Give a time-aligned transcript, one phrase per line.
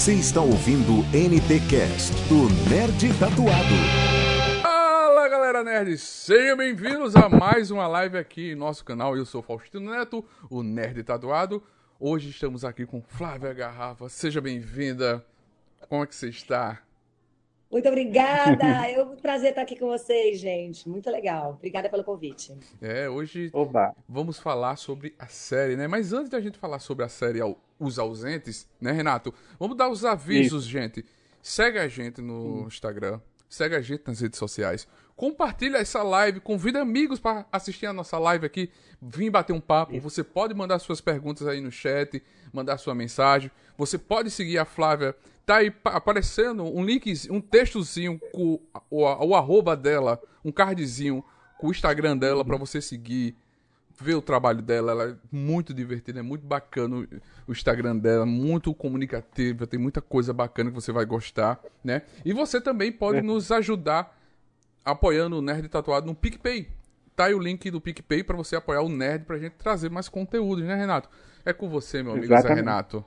[0.00, 4.62] Você está ouvindo NT Cast do Nerd Tatuado.
[4.62, 9.14] Fala galera nerd, sejam bem-vindos a mais uma live aqui em nosso canal.
[9.14, 11.62] Eu sou Faustino Neto, o Nerd Tatuado.
[11.98, 14.08] Hoje estamos aqui com Flávia Garrafa.
[14.08, 15.22] Seja bem-vinda.
[15.86, 16.80] Como é que você está?
[17.70, 18.66] Muito obrigada.
[18.90, 20.88] É um prazer estar aqui com vocês, gente.
[20.88, 21.52] Muito legal.
[21.52, 22.52] Obrigada pelo convite.
[22.82, 23.94] É, hoje Oba.
[24.08, 25.86] vamos falar sobre a série, né?
[25.86, 27.38] Mas antes da gente falar sobre a série
[27.78, 29.32] Os Ausentes, né, Renato?
[29.58, 31.04] Vamos dar os avisos, gente.
[31.40, 34.86] Segue a gente no Instagram, segue a gente nas redes sociais.
[35.14, 39.98] Compartilha essa live, convida amigos para assistir a nossa live aqui, vir bater um papo.
[40.00, 43.50] Você pode mandar suas perguntas aí no chat, mandar sua mensagem.
[43.76, 45.14] Você pode seguir a Flávia.
[45.50, 51.24] Tá aí pa- aparecendo um link, um textozinho com o, o arroba dela, um cardzinho
[51.58, 53.34] com o Instagram dela para você seguir
[54.00, 57.08] ver o trabalho dela, ela é muito divertida, é muito bacana o-
[57.48, 62.02] o Instagram dela, muito comunicativa, tem muita coisa bacana que você vai gostar, né?
[62.24, 63.22] E você também pode É.
[63.22, 64.16] nos ajudar
[64.84, 66.68] apoiando o Nerd Tatuado no PicPay.
[67.16, 70.08] Tá aí o link do PicPay pra você apoiar o Nerd pra gente trazer mais
[70.08, 71.08] conteúdos, né, Renato?
[71.44, 72.58] É com você, meu amigo Zé Exatamente.
[72.60, 73.04] Renato.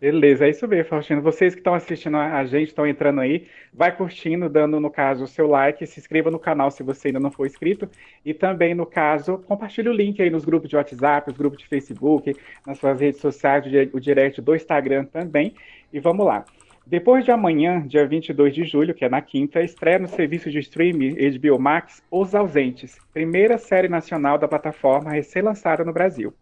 [0.00, 1.20] Beleza, é isso mesmo, Faustino.
[1.20, 5.26] Vocês que estão assistindo a gente, estão entrando aí, vai curtindo, dando, no caso, o
[5.26, 7.86] seu like, se inscreva no canal se você ainda não for inscrito,
[8.24, 11.68] e também, no caso, compartilhe o link aí nos grupos de WhatsApp, os grupos de
[11.68, 12.34] Facebook,
[12.66, 15.52] nas suas redes sociais, o direct do Instagram também,
[15.92, 16.46] e vamos lá.
[16.86, 20.60] Depois de amanhã, dia 22 de julho, que é na quinta, estreia no serviço de
[20.60, 26.32] streaming HBO Max Os Ausentes, primeira série nacional da plataforma recém-lançada no Brasil.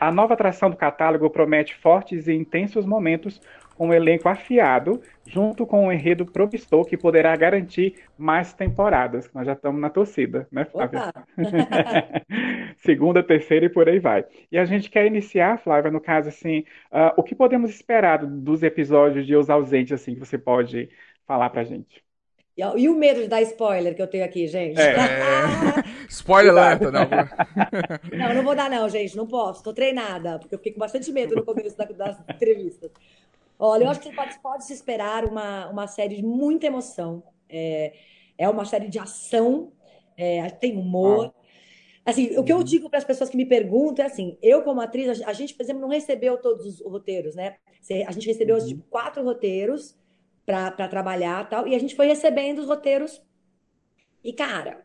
[0.00, 3.40] A nova atração do catálogo promete fortes e intensos momentos
[3.76, 9.30] com um elenco afiado, junto com um enredo promissor que poderá garantir mais temporadas.
[9.32, 11.12] Nós já estamos na torcida, né, Flávia?
[12.78, 14.24] Segunda, terceira e por aí vai.
[14.50, 18.64] E a gente quer iniciar, Flávia, no caso, assim, ah, o que podemos esperar dos
[18.64, 20.88] episódios de Os Ausentes, assim, que você pode
[21.24, 22.07] falar pra gente?
[22.76, 24.80] E, o medo de dar spoiler que eu tenho aqui, gente?
[24.80, 24.96] É.
[26.10, 26.88] Spoiler Cuidado.
[26.88, 28.18] alerta, não.
[28.18, 29.16] Não, não vou dar não, gente.
[29.16, 29.62] Não posso.
[29.62, 32.90] Tô treinada, porque eu fiquei com bastante medo no começo da- das entrevistas.
[33.56, 37.22] Olha, eu acho que pode, pode se esperar uma, uma série de muita emoção.
[37.48, 37.92] É,
[38.36, 39.70] é uma série de ação,
[40.16, 41.32] é, tem humor.
[42.04, 44.80] Assim, o que eu digo para as pessoas que me perguntam é assim: eu, como
[44.80, 47.56] atriz, a, gente, por exemplo, não recebeu todos os roteiros, né?
[48.06, 48.66] A gente recebeu Uhum.
[48.66, 49.96] tipo, quatro roteiros
[50.48, 53.20] para trabalhar e tal, e a gente foi recebendo os roteiros.
[54.24, 54.82] E, cara,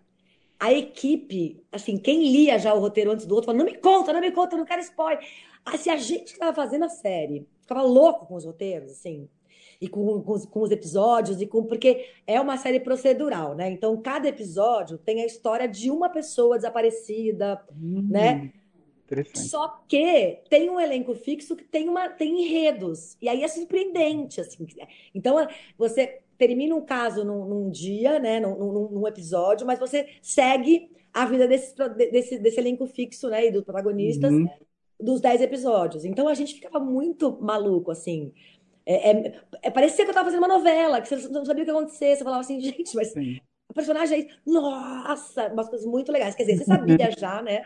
[0.60, 4.12] a equipe, assim, quem lia já o roteiro antes do outro, falou: não me conta,
[4.12, 5.26] não me conta, não quero spoiler.
[5.78, 9.30] Se a gente que estava fazendo a série ficava louco com os roteiros, assim,
[9.80, 11.64] e com, com, os, com os episódios, e com.
[11.64, 13.72] Porque é uma série procedural, né?
[13.72, 18.52] Então, cada episódio tem a história de uma pessoa desaparecida, né?
[19.14, 19.50] Interessante.
[19.50, 23.18] Só que tem um elenco fixo que tem uma tem enredos.
[23.22, 24.66] E aí é surpreendente, assim.
[25.14, 25.48] Então,
[25.78, 30.90] você termina um caso num, num dia, né, num, num- num episódio, mas você segue
[31.14, 31.76] a vida desse,
[32.12, 34.50] desse, desse elenco fixo, né, e dos protagonistas Uhum.
[35.00, 36.06] dos 10 episódios.
[36.06, 38.34] Então, a gente ficava muito maluco, assim.
[38.86, 41.66] É, é- é- parecia que eu tava fazendo uma novela, que você não sabia o
[41.66, 42.16] que ia acontecer.
[42.18, 43.40] Você falava assim, gente, mas Sim.
[43.70, 46.36] o personagem aí, nossa, umas coisas muito legais.
[46.36, 47.66] Quer dizer, você sabia já, né?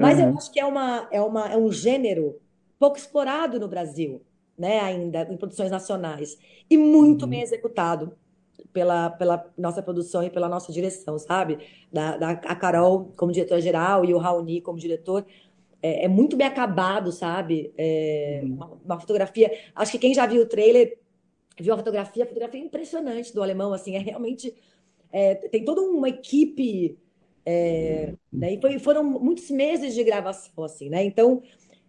[0.00, 0.36] Mas eu Uhum.
[0.36, 2.40] acho que é uma, é uma, é um gênero
[2.78, 4.22] pouco explorado no Brasil,
[4.58, 4.80] né?
[4.80, 6.38] Ainda em produções nacionais
[6.70, 7.28] e muito Uhum.
[7.28, 8.16] bem executado
[8.72, 11.58] pela, pela nossa produção e pela nossa direção, sabe?
[11.92, 15.26] Da, da a Carol como diretora geral e o Raoni como diretor.
[15.82, 17.72] É, é muito bem acabado, sabe?
[17.78, 18.54] É Uhum.
[18.54, 19.50] uma, uma fotografia.
[19.74, 20.98] Acho que quem já viu o trailer
[21.58, 24.54] viu a fotografia, a fotografia é impressionante do alemão, assim, é realmente
[25.12, 26.98] é, tem toda uma equipe,
[27.50, 31.04] é, né, e foi- foram muitos meses de gravação, assim, né?
[31.04, 31.42] Então,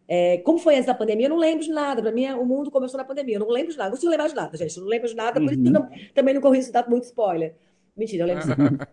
[0.07, 2.01] é, como foi antes da pandemia, eu não lembro de nada.
[2.01, 3.35] Para mim, o mundo começou na pandemia.
[3.37, 3.89] Eu não lembro de nada.
[3.91, 4.77] Não consigo lembrar de nada, gente.
[4.77, 7.05] Eu não lembro de nada, por isso eu não- também não corri isso dar muito
[7.05, 7.55] spoiler.
[7.97, 8.55] Mentira, eu lembro sim.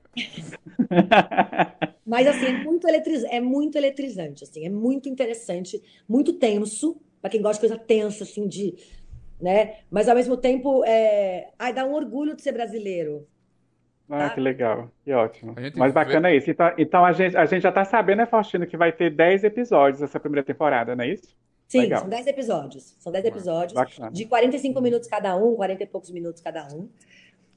[2.05, 3.25] Mas assim, é muito eletriz...
[3.25, 8.25] é muito eletrizante, assim, é muito interessante, muito tenso, para quem gosta de coisa tensa,
[8.25, 8.75] assim, de,
[9.41, 9.81] né?
[9.91, 11.53] Mas ao mesmo tempo, é...
[11.59, 13.27] ai, dá um orgulho de ser brasileiro.
[14.11, 15.55] Ah, que legal, que ótimo.
[15.77, 16.51] Mas vê- bacana é isso.
[16.51, 19.45] Então, então a gente, a gente já tá sabendo, né, Faustino, que vai ter 10
[19.45, 21.37] episódios essa primeira temporada, não é isso?
[21.69, 22.01] Sim, Legal.
[22.01, 22.97] são 10 episódios.
[22.99, 24.11] São 10 episódios Bacana.
[24.11, 26.89] de 45 minutos cada um, 40 e poucos minutos cada um.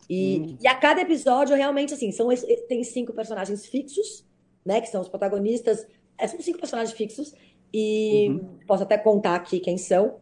[0.10, 0.58] E, Hum.
[0.62, 2.28] e a cada episódio, realmente, assim, são,
[2.68, 4.26] tem cinco personagens fixos,
[4.66, 4.82] né?
[4.82, 5.88] Que são os protagonistas.
[6.18, 7.34] É, são cinco personagens fixos.
[7.74, 8.58] E Uhum.
[8.68, 10.18] posso até contar aqui quem são.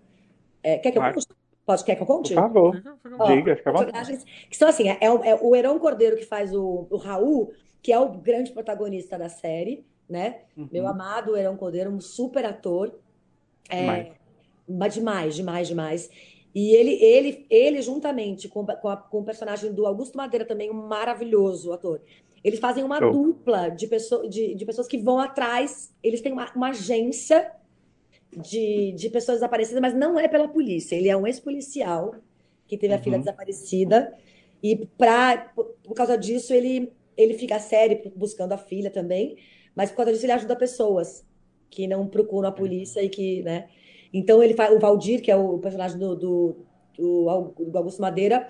[0.62, 1.16] É, quer que eu Claro.
[1.16, 1.26] conte?
[1.70, 2.34] Pode, quer que eu conte?
[2.34, 2.82] Por favor,
[3.20, 6.52] Ó, diga, fica personagens que são assim, é, o- é o Heron Cordeiro que faz
[6.52, 10.42] o, o Raul, que é o grande protagonista da série, né?
[10.58, 10.90] Meu Uhum.
[10.90, 12.96] amado Heron Cordeiro, um super ator.
[13.70, 14.08] É, Demais.
[14.68, 16.10] mas demais, demais, demais.
[16.56, 20.72] E ele, ele, ele juntamente com, com, a- com o personagem do Augusto Madeira, também
[20.72, 22.02] um maravilhoso ator,
[22.44, 23.12] eles fazem uma Show.
[23.12, 25.94] dupla de, pessoa, de, de pessoas que vão atrás.
[26.02, 27.52] Eles têm uma, uma agência
[28.36, 30.96] de, de pessoas desaparecidas, mas não é pela polícia.
[30.96, 32.16] Ele é um ex-policial
[32.68, 33.22] que teve a filha Uhum.
[33.22, 34.14] desaparecida.
[34.62, 39.38] E pra, por, por causa disso, ele, ele fica a série buscando a filha também.
[39.76, 41.26] Mas por causa disso, ele ajuda pessoas
[41.70, 43.70] que não procuram a polícia e que, né?
[44.14, 46.56] Então ele faz o Valdir, que é o personagem do, do,
[46.98, 48.50] do do Augusto Madeira,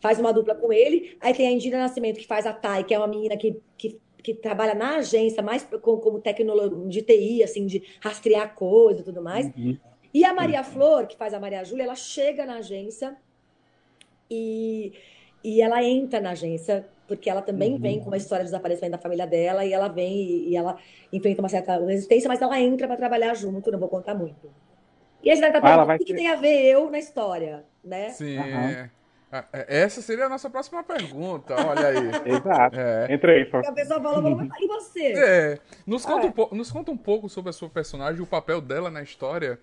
[0.00, 1.16] faz uma dupla com ele.
[1.20, 4.00] Aí tem a Indira Nascimento, que faz a Thay, que é uma menina que, que,
[4.26, 9.04] que trabalha na agência, mais como, como tecnologia de TI, assim, de rastrear coisa e
[9.04, 9.46] tudo mais.
[9.46, 9.78] Uhum.
[10.12, 13.16] E a Maria Flor, que faz a Maria Júlia, ela chega na agência
[14.30, 14.92] e,
[15.44, 17.78] e ela entra na agência, porque ela também Uhum.
[17.78, 20.76] vem com uma história de desaparecimento da família dela, e ela vem e, e ela
[21.12, 24.50] enfrenta uma certa resistência, mas ela entra para trabalhar junto, não vou contar muito.
[25.22, 27.64] E aí você vai estar Ah, o que, que tem a ver eu na história,
[27.84, 28.10] né?
[28.12, 28.36] Sim.
[28.38, 28.90] Aham.
[29.38, 31.96] Ah, é- Essa seria a nossa próxima pergunta, olha aí.
[32.36, 32.78] Exato.
[32.78, 33.12] É.
[33.12, 33.70] Entra aí, Fausto.
[33.70, 35.12] a pessoa "Mas e você?
[35.16, 35.58] É.
[35.86, 36.28] Nos conta, Ah, é.
[36.28, 39.58] um po- nos conta um pouco sobre a sua personagem, o papel dela na história.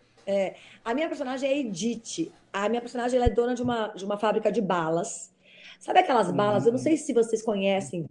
[0.86, 2.32] A minha personagem é Edith.
[2.52, 5.34] A minha personagem ela é dona de uma, de uma fábrica de balas.
[5.80, 6.66] Sabe aquelas balas?
[6.66, 8.06] Eu não sei se vocês conhecem.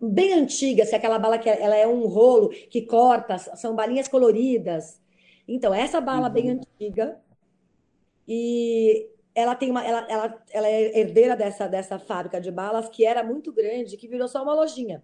[0.00, 4.08] Bem antigas, que é aquela bala que ela é um rolo que corta, são balinhas
[4.08, 5.00] coloridas.
[5.46, 7.16] Então, essa bala bem antiga.
[8.26, 13.04] E ela tem uma, ela, ela, ela é herdeira dessa, dessa fábrica de balas que
[13.06, 15.02] era muito grande, que virou só uma lojinha.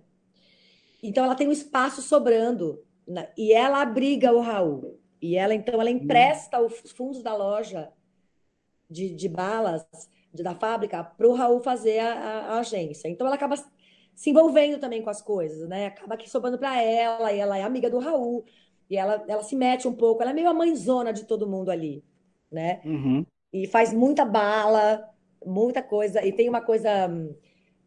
[1.02, 2.84] Então, ela tem um espaço sobrando.
[3.06, 3.30] né?
[3.36, 4.98] E ela abriga o Raul.
[5.20, 7.90] E ela, então, ela empresta os fundos da loja
[8.90, 9.86] de, de balas
[10.32, 13.08] de- da fábrica para o Raul fazer a, a- a agência.
[13.08, 13.56] Então, ela acaba
[14.14, 15.86] se envolvendo também com as coisas, né?
[15.86, 18.44] Acaba que sobrando para ela, e ela é amiga do Raul,
[18.90, 20.22] e ela, ela se mete um pouco.
[20.22, 22.04] Ela é meio a mãezona de todo mundo ali,
[22.50, 22.82] né?
[22.84, 23.26] Uhum.
[23.52, 25.08] E faz muita bala,
[25.44, 26.24] muita coisa.
[26.24, 26.90] E tem uma coisa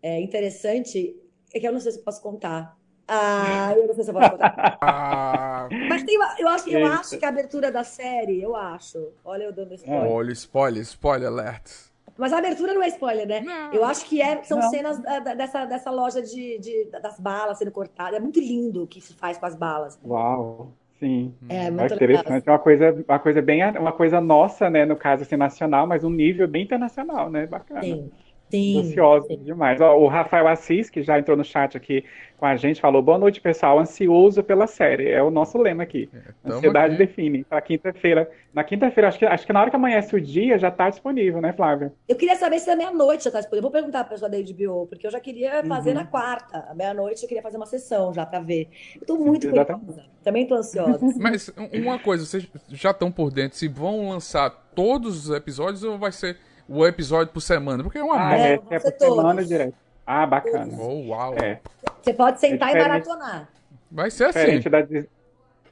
[0.01, 1.15] é, interessante,
[1.53, 2.77] é que eu não sei se eu posso contar.
[3.07, 4.77] Ah, eu não sei se eu posso contar.
[4.81, 6.93] Ah, Mas tem uma, eu acho, eu Eita.
[6.95, 9.09] acho que a abertura da série, eu acho.
[9.23, 10.11] Olha, eu dando spoiler.
[10.11, 11.69] olha, spoiler, spoiler alert.
[12.17, 13.39] Mas a abertura não é spoiler, né?
[13.41, 13.73] Não.
[13.73, 14.69] Eu acho que é- são Não.
[14.69, 18.15] cenas da- da- dessa, dessa loja de, de- das balas sendo cortadas.
[18.15, 19.99] É muito lindo o que se faz com as balas.
[20.05, 20.71] Uau.
[21.01, 21.33] Sim.
[21.49, 22.47] É Olha muito que interessante.
[22.47, 24.85] É uma coisa, uma coisa bem, uma coisa nossa, né?
[24.85, 27.47] No caso, assim, nacional, mas um nível bem internacional, né?
[27.47, 27.81] Bacana.
[27.81, 28.11] Sim,
[28.51, 28.79] sim.
[28.79, 29.37] Ansioso sim.
[29.43, 29.79] demais.
[29.81, 32.03] Ó, o Rafael Assis, que já entrou no chat aqui
[32.37, 33.79] com a gente, falou: Boa noite, pessoal.
[33.79, 35.09] Ansioso pela série.
[35.09, 36.09] É o nosso lema aqui.
[36.43, 37.05] tamo Ansiedade aqui.
[37.05, 37.43] define.
[37.43, 38.29] Pra quinta-feira.
[38.53, 41.39] Na quinta-feira, acho que, acho que na hora que amanhece o dia já tá disponível,
[41.39, 41.93] né, Flávia?
[42.07, 43.63] Eu queria saber se à meia-noite já está disponível.
[43.63, 45.95] Vou perguntar para a pessoa da HBO, porque eu já queria fazer Uhum.
[45.95, 46.57] na quarta.
[46.69, 48.67] À meia-noite eu queria fazer uma sessão já para ver.
[48.99, 49.79] Eu tô muito curiosa.
[50.23, 50.99] Também tô ansiosa.
[51.17, 55.83] Mas um- uma coisa, vocês já estão por dentro, se vão lançar todos os episódios
[55.83, 56.37] ou vai ser
[56.79, 57.83] o episódio por semana?
[57.83, 58.37] Porque é uma Ah.
[58.37, 59.47] É, é, é por semana todos.
[59.47, 59.73] direto.
[60.05, 60.73] Ah, bacana.
[60.79, 61.35] Oh, uau.
[61.37, 61.59] É.
[62.01, 63.49] Você pode sentar É e maratonar.
[63.91, 64.39] Vai ser assim.
[64.39, 65.07] Diferente da Dis-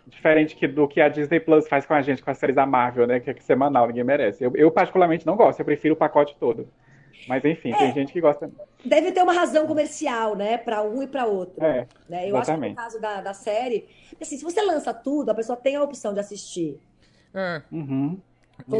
[0.07, 2.65] diferente que, do que a Disney Plus faz com a gente, com as séries da
[2.65, 3.19] Marvel, né?
[3.19, 4.43] Que é semanal, ninguém merece.
[4.43, 6.67] Eu, eu particularmente não gosto, eu prefiro o pacote todo.
[7.27, 7.77] Mas enfim, É.
[7.77, 8.49] tem gente que gosta.
[8.83, 10.57] Deve ter uma razão comercial, né?
[10.57, 11.63] Para um e para outro.
[11.63, 12.29] É, né?
[12.29, 12.75] Eu acho que no exatamente.
[12.75, 13.87] caso da, da série,
[14.21, 16.79] assim, se você lança tudo, a pessoa tem a opção de assistir.
[17.33, 17.61] É.
[17.71, 18.17] Uhum.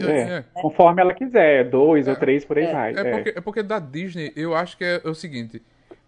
[0.08, 0.20] É.
[0.38, 0.44] É.
[0.54, 2.74] Conforme ela quiser, dois ou três, por aí É.
[2.74, 2.94] vai.
[2.96, 3.12] É É.
[3.12, 5.62] porque, é porque da Disney, eu acho que é, o seguinte: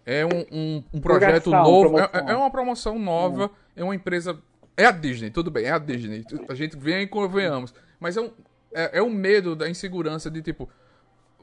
[0.06, 4.38] é um, um, um projeto Divulgação, novo, é, é uma promoção nova, é uma empresa.
[4.76, 6.24] É a Disney, tudo bem, é a Disney.
[6.48, 7.74] A gente vem e convenhamos.
[8.00, 8.30] Mas é, um,
[8.74, 10.68] é, é o medo da insegurança de tipo.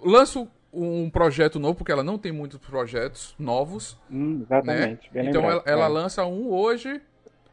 [0.04, 4.44] Lanço um projeto novo, porque ela não tem muitos projetos novos, Hum, né?
[4.46, 5.12] exatamente.
[5.12, 5.88] Bem Então ela, ela É.
[5.88, 7.02] lança um hoje,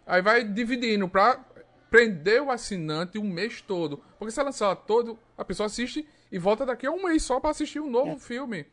[0.06, 1.38] aí vai dividindo pra
[1.90, 4.00] prender o assinante um mês todo.
[4.18, 7.40] Porque se ela lançar todo, a pessoa assiste e volta daqui a um mês só
[7.40, 8.66] pra assistir um novo filme.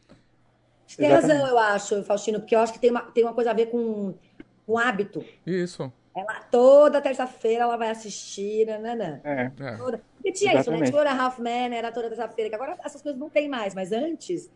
[0.85, 1.39] Você tem Exatamente.
[1.39, 3.67] razão, eu acho, Faustino, porque eu acho que tem uma, tem uma coisa a ver
[3.67, 4.13] com,
[4.65, 5.23] com hábito.
[5.45, 5.91] Isso.
[6.15, 9.19] Ela toda terça-feira ela vai assistir, nananã.
[9.23, 9.51] É.
[9.59, 9.77] É.
[9.77, 10.01] Toda...
[10.15, 10.77] Porque tinha isso, né?
[10.77, 10.91] Exatamente.
[10.91, 13.73] Two and a Half Men era toda terça-feira, que agora essas coisas não tem mais,
[13.73, 14.51] mas antes,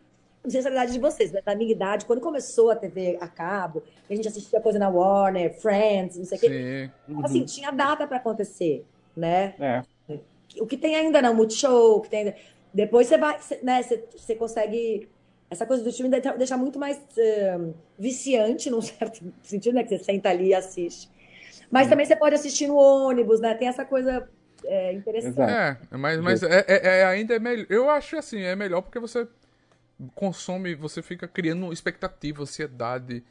[0.48, 2.76] não sei se é a idade de vocês, mas na minha idade, quando começou a
[2.76, 7.14] TV a cabo, a gente assistia coisa na Warner, Friends, não sei o quê, Sim.
[7.14, 7.24] Uhum.
[7.24, 9.54] assim, tinha data para acontecer, né?
[9.60, 9.82] É.
[10.58, 12.34] O que tem ainda não, Multishow, o que tem ainda...
[12.72, 15.08] Depois você vai, né, você, você consegue...
[15.50, 17.58] Essa coisa do filme deixa muito mais eh,
[17.98, 19.82] viciante, num certo sentido, né?
[19.82, 21.10] Que você senta ali e assiste.
[21.70, 23.54] Mas também você pode assistir no ônibus, né?
[23.54, 24.28] Tem essa coisa
[24.64, 25.40] eh, interessante.
[25.40, 27.66] É, mas, mas é, é- é- ainda é melhor.
[27.70, 29.26] Eu acho assim, é melhor porque você
[30.14, 33.22] consome, você fica criando expectativa, ansiedade.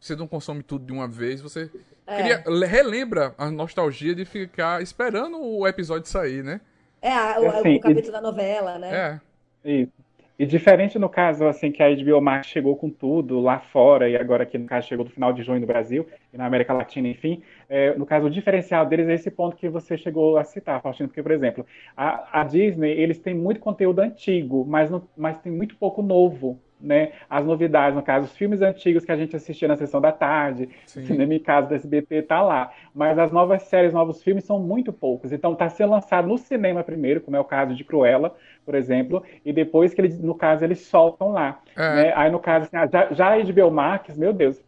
[0.00, 1.70] Você não consome tudo de uma vez, você
[2.06, 2.16] É.
[2.22, 6.60] cria- relembra a nostalgia de ficar esperando o episódio sair, né?
[7.00, 9.20] É, a- o, É assim, o capítulo da novela, né?
[9.64, 9.72] É.
[9.82, 9.92] Isso.
[10.38, 14.16] E diferente no caso, assim, que a HBO Max chegou com tudo lá fora, e
[14.16, 17.06] agora aqui no caso chegou no final de junho no Brasil, e na América Latina,
[17.06, 17.42] enfim,
[17.74, 21.08] é, no caso, o diferencial deles é esse ponto que você chegou a citar, Faustino,
[21.08, 21.64] porque, por exemplo,
[21.96, 26.60] a, a Disney, eles têm muito conteúdo antigo, mas, no, mas tem muito pouco novo,
[26.78, 30.12] né, as novidades, no caso, os filmes antigos que a gente assistia na sessão da
[30.12, 31.06] tarde, Sim.
[31.06, 34.92] cinema em casa do SBT tá lá, mas as novas séries, novos filmes são muito
[34.92, 38.36] poucos, então tá sendo lançado no cinema primeiro, como é o caso de Cruella,
[38.66, 41.94] por exemplo, e depois que eles, no caso, eles soltam lá, é.
[41.94, 42.12] né?
[42.14, 44.62] aí no caso, assim, já, já a HBO Max, meu Deus,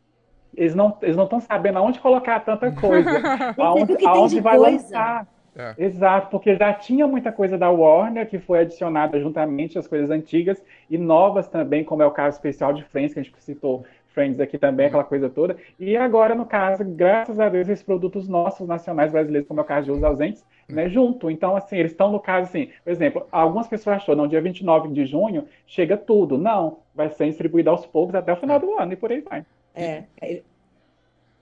[0.57, 3.11] eles não eles não estão sabendo aonde colocar tanta coisa,
[3.59, 4.73] aonde, aonde vai coisa.
[4.73, 5.27] lançar.
[5.57, 5.75] É.
[5.79, 10.61] Exato, porque já tinha muita coisa da Warner que foi adicionada juntamente às coisas antigas
[10.91, 13.85] e novas também, como é o caso especial de Friends, que a gente citou
[14.15, 15.57] Friends aqui também, aquela coisa toda.
[15.79, 19.67] E agora, no caso, graças a Deus, esses produtos nossos, nacionais brasileiros, como é o
[19.67, 21.31] caso de Os Ausentes, né, junto.
[21.31, 24.89] Então, assim, eles estão no caso, assim, por exemplo, algumas pessoas achou, não, dia 29
[24.89, 26.39] de junho chega tudo.
[26.39, 29.45] Não, vai ser distribuído aos poucos até o final do ano e por aí vai.
[29.75, 30.05] É.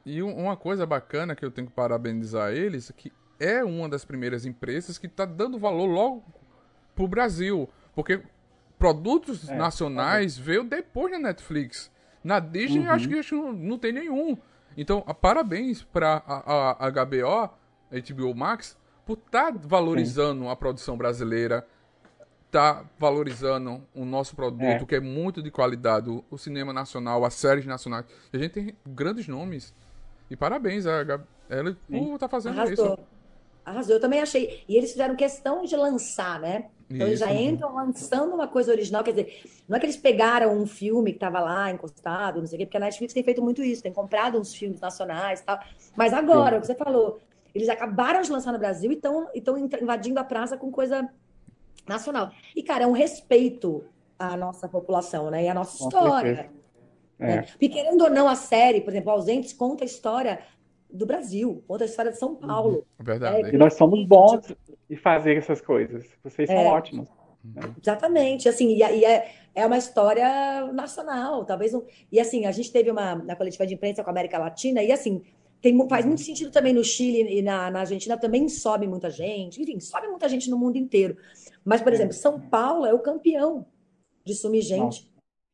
[0.05, 4.05] E uma coisa bacana que eu tenho que parabenizar eles, é que é uma das
[4.05, 6.25] primeiras empresas que está dando valor logo
[6.95, 7.69] pro Brasil.
[7.95, 8.23] Porque
[8.79, 10.43] produtos é, nacionais é.
[10.43, 11.91] veio depois da Netflix.
[12.23, 12.91] Na Disney, uhum.
[12.91, 14.37] acho que, acho não, tem nenhum.
[14.77, 17.51] Então, a, parabéns para a, a, a, HBO,
[17.91, 20.49] HBO Max, por estar tá valorizando Sim.
[20.51, 21.67] a produção brasileira,
[22.53, 24.85] tá valorizando o nosso produto, é.
[24.85, 28.05] que é muito de qualidade, o, o, cinema nacional, as séries nacionais.
[28.31, 29.75] A gente tem grandes nomes.
[30.31, 31.01] E parabéns, a,
[31.49, 32.93] ela uh, tá fazendo Arrasou.
[32.93, 32.99] isso.
[33.65, 34.63] Arrasou, eu também achei.
[34.69, 36.67] E eles fizeram questão de lançar, né?
[36.91, 39.03] Então eles já entram lançando uma coisa original.
[39.03, 42.57] Quer dizer, não é que eles pegaram um filme que estava lá encostado, não sei
[42.57, 45.45] o quê, porque a Netflix tem feito muito isso, tem comprado uns filmes nacionais e
[45.45, 45.59] tal.
[45.97, 46.59] Mas agora, Sim.
[46.59, 47.19] o que você falou,
[47.55, 51.09] eles acabaram de lançar no Brasil e estão invadindo a praça com coisa
[51.87, 52.31] nacional.
[52.55, 53.85] E, cara, é um respeito
[54.19, 55.45] à nossa população, né?
[55.45, 56.51] E à nossa história.
[57.19, 57.27] É.
[57.27, 57.43] Né?
[57.43, 60.41] Porque, querendo ou não, a série, por exemplo, Ausentes conta a história
[60.91, 62.77] do Brasil, conta a história de São Paulo.
[62.77, 62.85] Uhum.
[62.99, 63.51] É verdade.
[63.51, 64.55] É, e nós somos bons
[64.91, 66.07] em fazer essas coisas.
[66.23, 67.09] Vocês são é, ótimos.
[67.45, 67.63] Né?
[67.81, 68.49] Exatamente.
[68.49, 71.75] Assim, e, e, é, é uma história nacional, talvez.
[71.75, 74.83] Um, e assim, a gente teve uma na coletiva de imprensa com a América Latina,
[74.83, 75.23] e assim,
[75.61, 79.63] tem, faz muito sentido também no Chile e na, na Argentina também sobe muita gente.
[79.63, 81.17] Enfim, sobe muita gente no mundo inteiro.
[81.65, 83.67] Mas, por exemplo, São Paulo é o campeão
[84.25, 85.11] de sumir gente.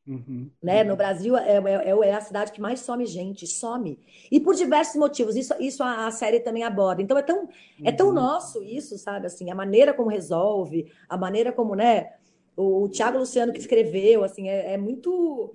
[0.07, 0.49] Uhum.
[0.61, 0.83] Né?
[0.83, 3.99] No Brasil é, é, é, a cidade que mais some gente, some.
[4.31, 7.01] E por diversos motivos, isso, isso a, a série também aborda.
[7.01, 7.49] Então é tão, uhum.
[7.83, 8.13] é tão uhum.
[8.13, 9.27] nosso isso, sabe?
[9.27, 12.13] Assim, a maneira como resolve, a maneira como, né?
[12.57, 15.53] O, o Tiago Luciano que escreveu, assim, é, é muito.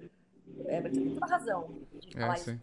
[0.66, 1.68] É, tem toda razão.
[2.16, 2.56] É,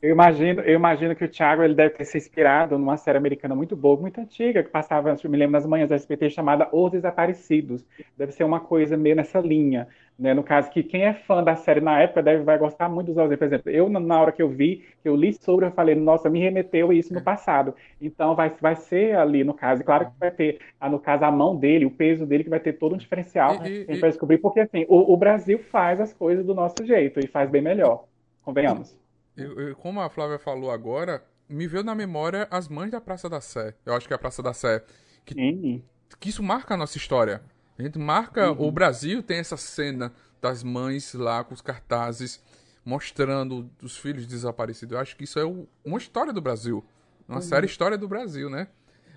[0.00, 3.54] eu imagino, eu imagino que o Thiago ele deve ter se inspirado numa série americana
[3.54, 6.92] muito boa, muito antiga, que passava, eu me lembro, nas manhãs da SBT, chamada Os
[6.92, 7.84] Desaparecidos.
[8.16, 9.88] Deve ser uma coisa meio nessa linha.
[10.18, 10.34] Né?
[10.34, 13.16] No caso, que quem é fã da série na época deve vai gostar muito dos.
[13.36, 16.30] Por exemplo, eu, na hora que eu vi, que eu li sobre, eu falei, nossa,
[16.30, 17.22] me remeteu isso no é.
[17.22, 17.74] passado.
[18.00, 19.82] Então, vai, vai ser ali, no caso.
[19.82, 22.60] E claro que vai ter, no caso, a mão dele, o peso dele, que vai
[22.60, 23.66] ter todo um diferencial.
[23.66, 26.54] E, e, a gente vai descobrir, porque assim, o, o Brasil faz as coisas do
[26.54, 28.04] nosso jeito e faz bem melhor.
[28.42, 28.96] Convenhamos.
[29.36, 33.28] Eu, eu, como a Flávia falou agora, me veio na memória as mães da Praça
[33.28, 33.74] da Sé.
[33.84, 34.84] Eu acho que é a Praça da Sé.
[35.24, 35.82] Que,
[36.18, 37.42] que isso marca a nossa história.
[37.78, 38.52] A gente marca.
[38.52, 38.68] Uhum.
[38.68, 42.42] O Brasil tem essa cena das mães lá com os cartazes
[42.84, 44.92] mostrando os filhos desaparecidos.
[44.92, 46.84] Eu acho que isso é o, uma história do Brasil.
[47.28, 47.42] Uma uhum.
[47.42, 48.66] série História do Brasil, né?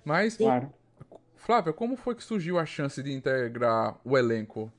[0.03, 0.71] Mas, claro.
[1.35, 4.71] Flávia, como foi que surgiu a chance de integrar o elenco?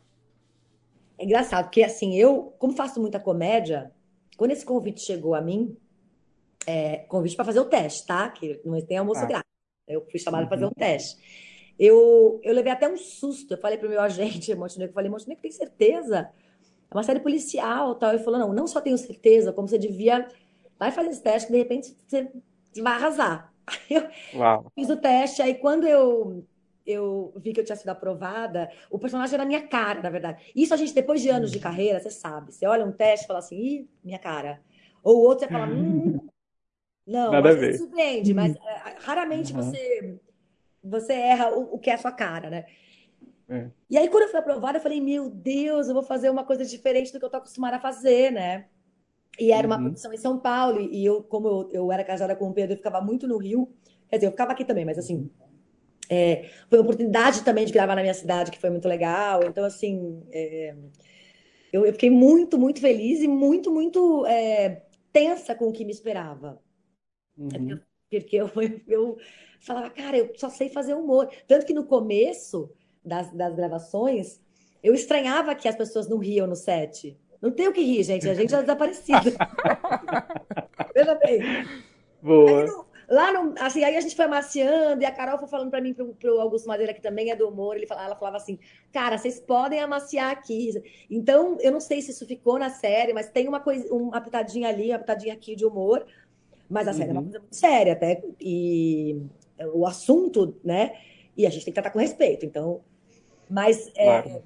[1.18, 3.90] É engraçado, porque assim, eu, como faço muita comédia,
[4.36, 5.76] quando esse convite chegou a mim,
[6.66, 8.28] é, convite para fazer o teste, tá?
[8.28, 9.26] Que não tem almoço ah.
[9.26, 9.50] grátis.
[9.86, 10.48] Eu fui chamada uhum.
[10.48, 11.16] para fazer um teste.
[11.78, 13.54] Eu, eu levei até um susto.
[13.54, 16.30] Eu falei pro meu agente, Montenegro, eu falei, Montenegro, tem certeza?
[16.90, 18.10] É uma série policial tal.
[18.10, 20.26] Ele falou, não, não só tenho certeza, como você devia.
[20.78, 22.30] Vai fazer esse teste, que de repente você
[22.82, 23.52] vai arrasar.
[23.88, 24.70] Eu Uau.
[24.74, 26.44] fiz o teste, aí quando eu
[26.86, 30.52] eu vi que eu tinha sido aprovada, o personagem era minha cara, na verdade.
[30.54, 32.52] Isso a gente, depois de anos de carreira, você sabe.
[32.52, 34.60] Você olha um teste e fala assim, ih, minha cara.
[35.02, 36.20] Ou o outro você fala, hum,
[37.06, 37.78] não, Nada ver.
[37.78, 39.62] surpreende, mas é, raramente uhum.
[39.62, 40.20] você
[40.82, 42.66] você erra o, o, que é a sua cara, né?
[43.48, 43.70] É.
[43.90, 46.64] E aí, quando eu fui aprovada, eu falei, meu Deus, eu vou fazer uma coisa
[46.64, 48.66] diferente do que eu tô acostumada a fazer, né?
[49.38, 49.82] E era uma uhum.
[49.82, 52.76] produção em São Paulo, e eu, como eu, eu era casada com o Pedro, eu
[52.76, 53.68] ficava muito no Rio.
[54.08, 55.30] Quer dizer, eu ficava aqui também, mas assim,
[56.08, 59.44] é, foi uma oportunidade também de gravar na minha cidade, que foi muito legal.
[59.44, 60.74] Então, assim, é,
[61.72, 64.82] eu, eu, fiquei muito, muito feliz e muito, muito é,
[65.12, 66.60] tensa com o que me esperava.
[67.36, 67.78] Uhum.
[68.10, 69.18] Porque eu, eu, eu,
[69.60, 71.28] falava, cara, eu só sei fazer humor.
[71.46, 72.70] Tanto que no começo
[73.04, 74.40] das, das gravações,
[74.82, 77.18] eu estranhava que as pessoas não riam no set.
[77.42, 78.28] Não tem o que rir, gente.
[78.28, 79.32] A gente já é desaparecido.
[80.94, 81.40] Veja bem.
[82.22, 82.60] Boa.
[82.60, 85.70] Aí, no- lá no, assim, aí a gente foi amaciando e a Carol foi falando
[85.70, 88.58] pra mim, pro, pro Augusto Madeira, que também é do humor, ele, ela falava assim,
[88.92, 90.72] cara, vocês podem amaciar aqui.
[91.10, 94.68] Então, eu não sei se isso ficou na série, mas tem uma coisa, uma pitadinha
[94.68, 96.04] ali, uma pitadinha aqui de humor,
[96.68, 97.26] mas a série é uma Uhum.
[97.26, 99.20] coisa muito séria até, e
[99.72, 100.98] o assunto, né,
[101.36, 102.80] e a gente tem que tratar com respeito, então,
[103.48, 103.90] mas...
[103.96, 104.42] é,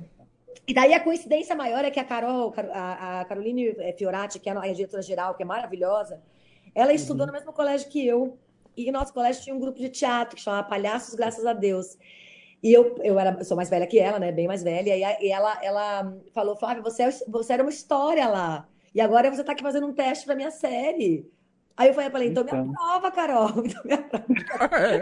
[0.66, 4.52] e daí a coincidência maior é que a Carol, a, a Caroline Fiorati, que é
[4.52, 6.22] a diretora-geral, que é maravilhosa,
[6.74, 8.38] ela estudou no mesmo colégio que eu.
[8.76, 11.96] E nosso colégio tinha um grupo de teatro que chamava Palhaços Graças a Deus.
[12.62, 14.30] E eu, eu era, eu sou mais velha que ela, né?
[14.32, 14.96] Bem mais velha.
[14.96, 18.68] E, a- e ela, ela falou, Flávia, você, é- você era uma história lá.
[18.94, 21.30] E agora você tá aqui fazendo um teste pra minha série.
[21.76, 22.70] Aí eu falei, eu falei, então me Então.
[22.72, 23.48] aprova, Carol.
[23.64, 24.76] Então me aprova.
[24.76, 24.98] É.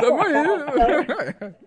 [0.00, 1.54] Tamo aí.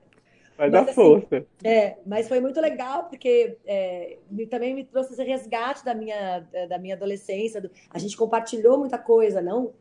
[0.57, 1.45] Vai dar Mas, assim, força.
[1.63, 6.39] É, mas foi muito legal porque é, me- também me trouxe esse resgate da minha,
[6.67, 7.61] da minha adolescência.
[7.61, 9.71] do- a gente compartilhou muita coisa, não?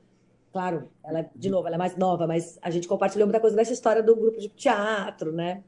[0.58, 3.54] Claro, ela, é- de novo, ela é mais nova, mas a gente compartilhou muita coisa
[3.54, 5.62] dessa história do grupo de teatro, né?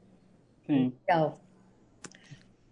[0.67, 0.91] Sim.
[1.07, 1.39] Legal.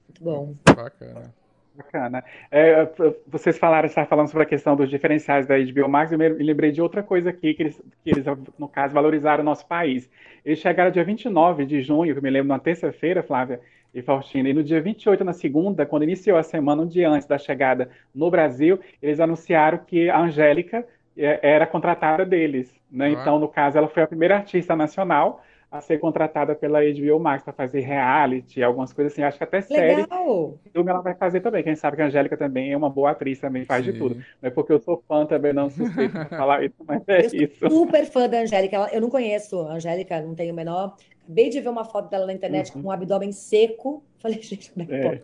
[0.06, 0.54] Muito bom.
[0.66, 1.34] Bacana.
[1.74, 2.22] Bacana.
[2.52, 2.90] É,
[3.26, 6.74] vocês falaram, estavam falando sobre a questão dos diferenciais da HBO Max, eu me lembrei
[6.74, 8.26] de outra coisa aqui, que eles, que eles,
[8.58, 10.10] no caso, valorizaram o nosso país.
[10.44, 13.62] Eles chegaram dia 29 de junho, que eu me lembro, numa terça-feira, Flávia
[13.94, 17.26] e Faustina, e no dia 28, na segunda, quando iniciou a semana, um dia antes
[17.26, 20.86] da chegada no Brasil, eles anunciaram que a Angélica
[21.18, 23.08] era contratada deles, né?
[23.08, 23.10] Ah.
[23.10, 27.44] Então, no caso, ela foi a primeira artista nacional a ser contratada pela HBO Max
[27.44, 30.60] para fazer reality, algumas coisas assim, acho que até série Legal!
[30.74, 31.63] filme ela vai fazer também.
[31.63, 34.00] Quem sabe que a Angélica também é uma boa atriz, também faz de Sim.
[34.00, 34.16] tudo.
[34.42, 37.32] Não é porque eu sou fã também, não suspeito pra falar isso, mas é Eu
[37.34, 37.69] isso.
[37.69, 38.89] super fã da Angélica.
[38.91, 40.95] Eu não conheço a Angélica, não tenho o menor.
[41.30, 42.82] Acabei de ver uma foto dela na internet Uhum.
[42.82, 44.04] com um abdômen seco.
[44.20, 45.02] Falei, gente, como é que É.
[45.02, 45.22] pode?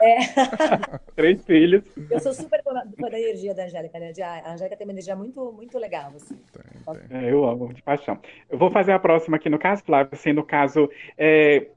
[1.16, 1.84] Três filhos.
[2.10, 4.12] Eu sou super fã da energia da Angélica, né?
[4.12, 6.36] De- A Angélica tem uma energia muito, muito legal, assim.
[6.52, 6.62] Tem,
[7.08, 7.18] tem.
[7.18, 8.20] É, eu amo, de paixão.
[8.48, 11.68] Eu vou fazer a próxima aqui no caso, Flávio, assim, no caso, é,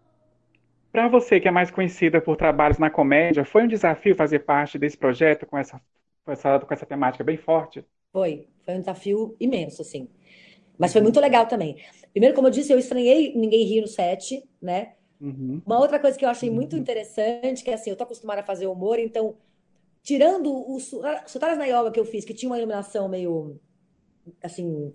[0.92, 4.78] para você que é mais conhecida por trabalhos na comédia, foi um desafio fazer parte
[4.80, 5.82] desse projeto com essa,
[6.26, 7.86] com essa, com essa temática bem forte?
[8.12, 10.10] Foi, foi um desafio imenso, assim.
[10.78, 11.78] Mas foi muito legal também.
[12.12, 14.94] Primeiro, como eu disse, eu estranhei ninguém rir no set, né?
[15.20, 15.62] Uhum.
[15.66, 18.68] Uma outra coisa que eu achei muito interessante, que assim, eu tô acostumada a fazer
[18.68, 19.36] humor, então,
[20.04, 23.60] tirando o Su- Sutaras na Yoga que eu fiz, que tinha uma iluminação meio,
[24.44, 24.94] assim,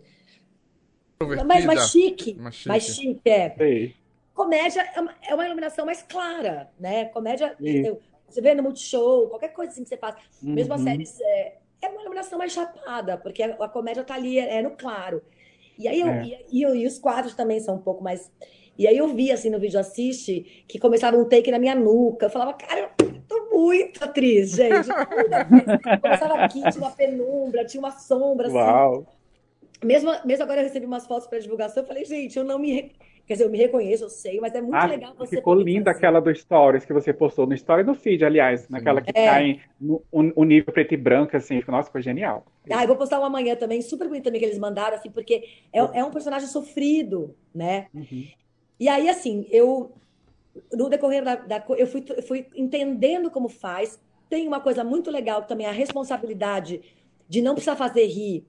[1.47, 2.69] mais, mais chique, Mais chique.
[2.69, 3.55] mais chique, é.
[3.57, 3.97] Sei.
[4.35, 7.07] Comédia é uma, é uma iluminação mais clara, né?
[7.07, 10.87] Comédia, eu- você vê no Multishow, qualquer coisa assim que você faz, mesmo as Uhum.
[10.87, 14.63] séries, é, é uma iluminação mais chapada, porque a, a comédia tá ali, é, é
[14.63, 15.23] no claro.
[15.83, 16.25] E aí eu, É.
[16.51, 18.31] e, e e os quadros também são um pouco mais.
[18.79, 22.27] E aí eu vi assim no vídeo assiste que começava um take na minha nuca.
[22.27, 24.89] Eu falava, cara, eu tô muito atriz, gente.
[26.01, 28.57] Começava aqui, tinha uma penumbra, tinha uma sombra, assim.
[28.57, 29.07] Uau.
[29.85, 32.93] Mesmo, mesmo agora eu recebi umas fotos para divulgação, eu falei, gente, eu não me.
[33.27, 35.87] Quer dizer, eu me reconheço, eu sei, mas é muito Ah, legal você ficou linda
[35.93, 35.99] fazer.
[35.99, 39.27] aquela do Stories que você postou no Story e no feed, aliás, naquela que É.
[39.27, 42.45] tá em no, o nível preto e branco, assim, nossa, ficou genial.
[42.71, 45.45] Ah, eu vou postar uma amanhã também, super bonito também que eles mandaram, assim, porque
[45.73, 47.87] é, é um personagem sofrido, né?
[47.95, 48.27] Uhum.
[48.79, 49.93] E aí, assim, eu,
[50.73, 54.01] no decorrer da, da eu fui, eu fui entendendo como faz.
[54.29, 56.81] Tem uma coisa muito legal também, a responsabilidade
[57.29, 58.45] de não precisar fazer rir.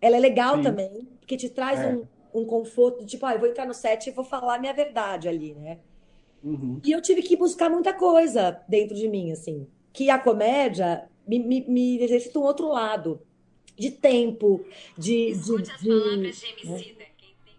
[0.00, 0.62] Ela é legal Sim.
[0.62, 1.86] também, porque te traz É.
[1.86, 4.72] um, um conforto, tipo, ah, eu vou entrar no set e vou falar a minha
[4.72, 5.78] verdade ali, né?
[6.42, 6.80] Uhum.
[6.84, 9.66] E eu tive que buscar muita coisa dentro de mim, assim.
[9.92, 13.20] Que a comédia me, me, me exercita um outro lado.
[13.76, 14.64] De tempo,
[14.96, 17.04] de, de, Escute as de, palavras de Emicida.
[17.16, 17.54] Quem tem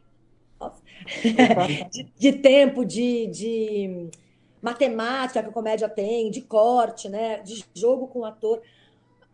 [1.89, 4.09] de, de tempo, de, de
[4.61, 7.39] matemática que a comédia tem, de corte, né?
[7.39, 8.61] De jogo com o ator.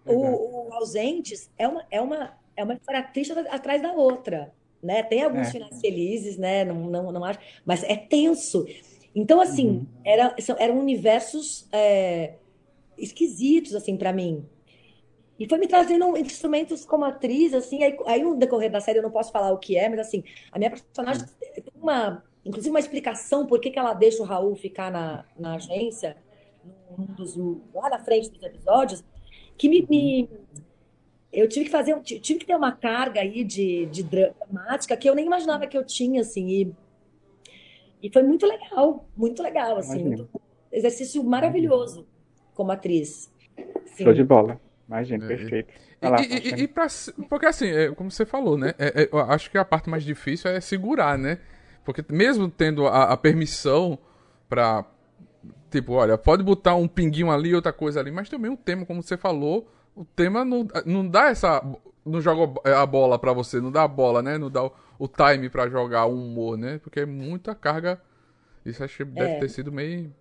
[0.06, 4.54] O, o Ausentes é uma, é uma, é uma história triste atrás da outra,
[4.86, 5.04] né?
[5.04, 5.52] Tem alguns É.
[5.52, 6.65] finais felizes, né?
[6.65, 8.65] Não, não, não acho, mas é tenso.
[9.15, 9.88] Então, assim, Uhum.
[10.06, 12.39] era, são- eram universos é,
[12.98, 14.50] esquisitos, assim, para mim.
[15.38, 19.04] E foi me trazendo instrumentos como atriz, assim, aí, aí no decorrer da série eu
[19.04, 22.80] não posso falar o que é, mas assim, a minha personagem tem uma, inclusive uma
[22.80, 26.15] explicação por que que ela deixa o Raul ficar na, na agência,
[26.63, 27.36] num dos,
[27.74, 29.04] lá na frente dos episódios,
[29.58, 30.30] que me, me-
[31.39, 35.10] eu tive que fazer, um- tive que ter uma carga aí de, de dramática que
[35.10, 36.74] eu nem imaginava que eu tinha, assim, e,
[38.04, 40.30] e foi muito legal, muito legal, assim, muito-
[40.71, 42.06] exercício maravilhoso
[42.54, 43.32] como atriz.
[43.86, 44.04] Sim.
[44.04, 44.60] Show de bola.
[44.88, 45.74] Imagina, É, perfeito.
[46.02, 46.88] E, lá, e- e- e pra
[47.30, 48.74] porque assim, é, como você falou, né?
[48.78, 51.39] é- é, eu acho que a parte mais difícil é segurar, né?
[51.84, 53.98] Porque mesmo tendo a, a permissão
[54.50, 54.86] pra
[55.71, 59.04] Tipo, olha, pode botar um pinguinho ali, outra coisa ali, mas também o tema, como
[59.04, 61.62] você falou, o tema não, não dá essa.
[62.06, 64.38] Não joga a bola pra você, não dá a bola, né?
[64.38, 66.78] Não dá o, o time pra jogar o humor, né?
[66.80, 68.02] Porque é muita carga.
[68.66, 69.40] Isso acho que deve É.
[69.40, 70.14] ter sido meio.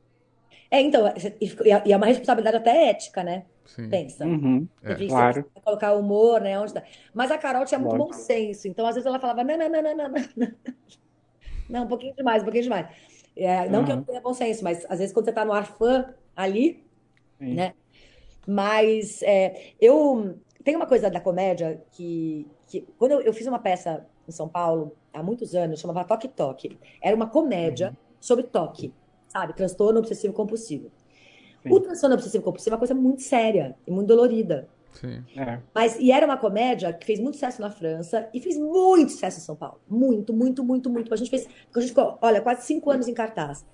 [0.71, 1.07] É, então,
[1.41, 3.47] e é e é uma responsabilidade até ética, né?
[3.65, 3.89] Sim.
[3.89, 4.25] Pensa.
[4.25, 5.45] Uhum, Enfim, claro.
[5.55, 6.59] você colocar humor, né?
[6.59, 6.83] Onde tá.
[7.13, 8.13] Mas a Carol tinha muito bom Lógico.
[8.13, 10.49] senso, então às vezes ela falava, não, não, não, não, não, não,
[11.69, 11.85] não.
[11.85, 12.89] Um pouquinho demais, um pouquinho demais.
[13.37, 13.97] É, não que eu Uhum.
[13.97, 16.85] não tenha bom senso, mas às vezes quando você tá no ar fã ali,
[17.39, 17.55] Sim.
[17.55, 17.75] né?
[18.47, 23.59] Mas é, eu tem uma coisa da comédia que, que quando eu, eu fiz uma
[23.59, 26.79] peça em São Paulo há muitos anos, chamava Toque Toque.
[27.03, 28.93] Era uma comédia sobre toque,
[29.29, 29.55] sabe?
[29.55, 30.91] Transtorno obsessivo compulsivo.
[31.63, 31.71] Sim.
[31.71, 34.67] O transtorno obsessivo compulsivo é uma coisa muito séria e muito dolorida.
[34.95, 35.23] Sim.
[35.37, 35.59] É.
[35.75, 39.39] Mas, e era uma comédia que fez muito sucesso na França e fez muito sucesso
[39.39, 39.81] em São Paulo.
[39.89, 41.13] Muito, muito, muito, muito.
[41.13, 43.65] A gente fez, a gente ficou, olha, quase cinco anos em cartaz.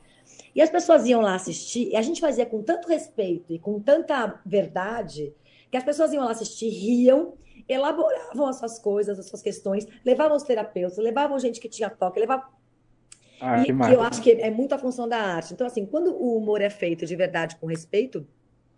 [0.55, 3.79] E as pessoas iam lá assistir, e a gente fazia com tanto respeito e com
[3.81, 5.33] tanta verdade,
[5.71, 7.35] que as pessoas iam lá assistir, riam,
[7.69, 12.19] elaboravam as suas coisas, as suas questões, levavam os terapeutas, levavam gente que tinha toque,
[12.19, 12.47] levavam
[13.41, 13.95] Ah, e que massa.
[13.95, 15.53] eu acho que é muito a função da arte.
[15.55, 18.27] Então, assim, quando o humor é feito de verdade com respeito,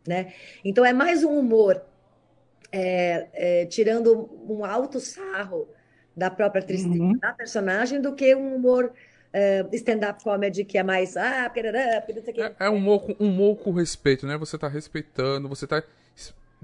[0.06, 0.32] né?
[0.64, 1.82] Então é mais um humor
[2.70, 3.28] é,
[3.62, 5.68] é, tirando um alto sarro
[6.16, 7.18] da própria tristeza Uhum.
[7.18, 8.92] da personagem do que um humor
[9.32, 11.50] é, stand-up comedy que é mais ah.
[11.54, 14.36] É, é um humor, com- humor com respeito, né?
[14.36, 15.82] Você tá respeitando, você tá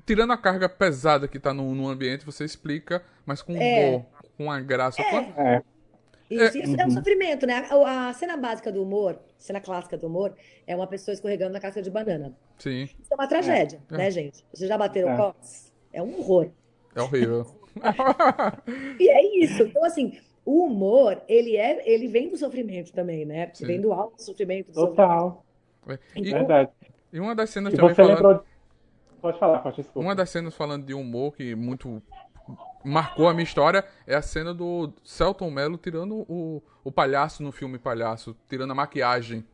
[0.07, 3.89] tirando a carga pesada que tá no, no ambiente, você explica, mas com É.
[3.89, 5.03] humor, com a graça.
[5.03, 5.63] com a- É.
[6.31, 6.95] Isso, isso é um Uhum.
[6.95, 7.67] sofrimento, né?
[7.71, 10.35] A, a cena básica do humor, cena clássica do humor,
[10.67, 12.35] é uma pessoa escorregando na casca de banana.
[12.59, 13.97] Sim, Isso é uma tragédia, É.
[13.97, 14.45] né, gente?
[14.53, 15.17] Vocês já bateram É.
[15.17, 15.73] cox?
[15.93, 16.51] É um horror.
[16.95, 17.47] é horrível.
[19.01, 19.63] E é isso.
[19.63, 20.19] Então, assim,
[20.51, 23.51] o humor, ele é, ele vem do sofrimento também, né?
[23.53, 23.67] Sim.
[23.67, 24.97] Vem do alto sofrimento, do sofrimento.
[24.97, 25.45] Total.
[26.17, 26.71] e, Verdade.
[27.13, 28.15] e uma das cenas E também você falando.
[28.17, 28.45] lembrou.
[29.21, 30.01] Pode falar, pode desculpa.
[30.01, 32.01] Uma das cenas falando de humor que muito
[32.85, 37.53] marcou a minha história é a cena do Celton Mello tirando o, o palhaço no
[37.53, 39.45] filme Palhaço, tirando a maquiagem.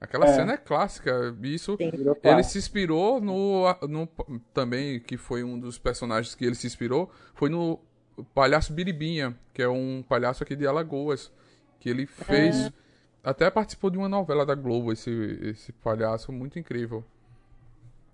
[0.00, 0.32] Aquela É.
[0.34, 1.34] cena é clássica.
[1.42, 1.90] Isso Sim.
[2.22, 4.06] Ele se inspirou no, no
[4.52, 7.78] também que foi um dos personagens que ele se inspirou foi no
[8.34, 11.32] palhaço Biribinha, que é um palhaço aqui de Alagoas,
[11.80, 12.72] que ele fez
[13.22, 15.10] até participou de uma novela da Globo esse
[15.42, 17.02] esse palhaço muito incrível.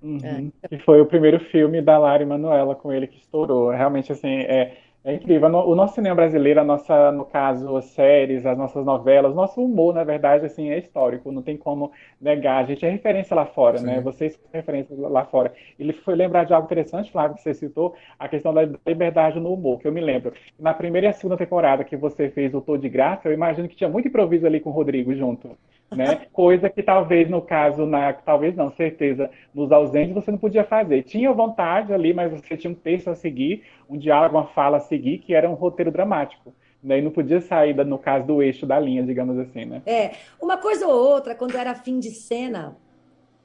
[0.02, 0.50] Uhum.
[0.70, 3.70] E foi o primeiro filme da Lara e Manuela com ele que estourou.
[3.70, 5.48] Realmente, assim, é, é incrível.
[5.48, 9.94] O nosso cinema brasileiro, a nossa, no caso, as séries, as nossas novelas, nosso humor,
[9.94, 11.32] na verdade, assim, é histórico.
[11.32, 12.62] Não tem como negar.
[12.62, 13.86] A gente é referência lá fora, Sim.
[13.86, 14.00] né?
[14.00, 15.54] Vocês são referência lá fora.
[15.78, 19.54] Ele foi lembrar de algo interessante, Flávio, que você citou, a questão da liberdade no
[19.54, 20.34] humor, que eu me lembro.
[20.58, 23.68] Na primeira e a segunda temporada que você fez o Tô de Graça, eu imagino
[23.68, 25.56] que tinha muito improviso ali com o Rodrigo junto.
[25.90, 26.26] Né?
[26.32, 31.02] Coisa que talvez no caso, na, talvez não, certeza, nos ausentes você não podia fazer.
[31.02, 35.18] Tinha vontade ali, mas você tinha um texto a seguir, um diálogo, uma fala seguir,
[35.18, 36.52] que era um roteiro dramático.
[36.82, 36.98] Né?
[36.98, 39.82] E não podia sair, da- no caso, do eixo da linha, digamos assim, né?
[39.86, 42.74] É, uma coisa ou outra, quando era fim de cena,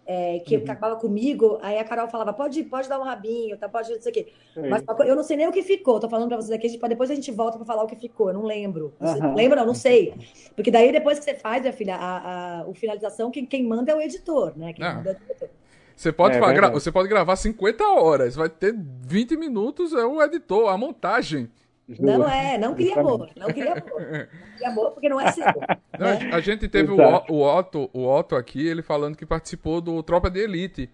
[0.07, 0.63] é, que Uhum.
[0.63, 4.11] acabava comigo, aí a Carol falava, pode, pode dar um rabinho, tá, pode não sei
[4.11, 4.27] o quê.
[4.53, 4.69] Sei.
[4.69, 7.15] Mas eu não sei nem o que ficou, tô falando pra vocês aqui, depois a
[7.15, 8.93] gente volta pra falar o que ficou, eu não lembro.
[9.01, 9.35] Não sei- Aham.
[9.35, 9.59] Lembra?
[9.61, 10.13] Não, não sei.
[10.55, 13.91] Porque daí depois que você faz, minha filha, a, a, o finalização, quem, quem manda
[13.91, 14.71] é o editor, né?
[14.73, 14.93] Quem Ah.
[14.93, 15.49] manda é o diretor.
[15.95, 20.21] Você pode, É gra- você pode gravar 50 horas, vai ter 20 minutos, é o
[20.21, 21.49] editor, a montagem.
[21.99, 23.83] Não, é, não queria amor, não queria amor.
[23.91, 24.29] Não queria
[24.69, 25.45] amor porque não é seu.
[25.97, 26.29] Não, né?
[26.33, 27.31] A gente teve o, Exato.
[27.33, 30.89] O- o Otto, o Otto aqui, ele falando que participou do Tropa de Elite.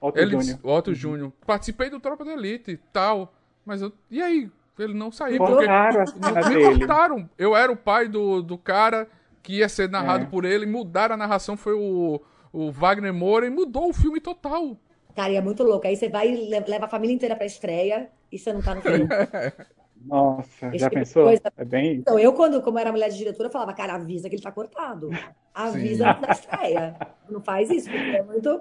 [0.00, 0.58] Otto Ele, Júnior.
[0.62, 1.32] Otto Júnior.
[1.46, 3.32] Participei do Tropa de Elite e tal.
[3.66, 3.92] Mas eu.
[4.10, 4.50] E aí?
[4.78, 5.38] Ele não saiu.
[5.38, 7.28] Porque me cortaram.
[7.36, 9.06] Eu era o pai do, do cara
[9.42, 10.26] que ia ser narrado É.
[10.28, 10.64] por ele.
[10.66, 12.20] Mudaram a narração, foi o,
[12.52, 14.76] o Wagner Moura e mudou o filme total.
[15.14, 15.86] Cara, e é muito louco.
[15.86, 18.74] Aí você vai e le- leva a família inteira pra estreia e você não tá
[18.74, 19.08] no filme.
[20.06, 21.24] Nossa, Esse já tipo pensou?
[21.24, 21.42] coisa.
[21.56, 22.00] É bem isso.
[22.02, 24.52] Então, eu, quando, como era mulher de diretora, eu falava, cara, avisa que ele tá
[24.52, 25.10] cortado.
[25.52, 26.96] Avisa na estreia.
[27.28, 28.60] Não faz isso, porque é muito.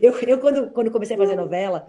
[0.00, 1.86] Eu, eu quando, quando comecei a fazer novela,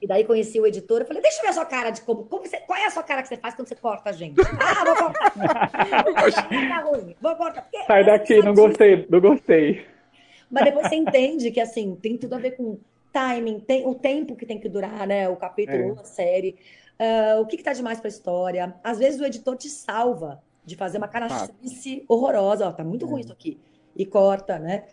[0.00, 2.24] e daí conheci o editor, eu falei, deixa eu ver a sua cara de como.
[2.26, 4.36] como você- qual é a sua cara que você faz quando você corta a gente?
[4.60, 5.32] Ah, vou cortar.
[6.68, 7.66] Tá ruim, vou cortar.
[7.86, 9.84] Sai daqui, não gostei, não gostei.
[10.50, 12.78] Mas depois você entende que, assim, tem tudo a ver com
[13.12, 15.28] timing, tem o tempo que tem que durar, né?
[15.28, 16.00] O capítulo, É.
[16.00, 16.56] a série.
[16.98, 18.74] Ah, o que que tá demais pra história.
[18.82, 22.68] Às vezes o editor te salva de fazer uma canastrice horrorosa.
[22.68, 23.58] Ó, tá muito ruim isso aqui.
[23.96, 24.84] E corta, né?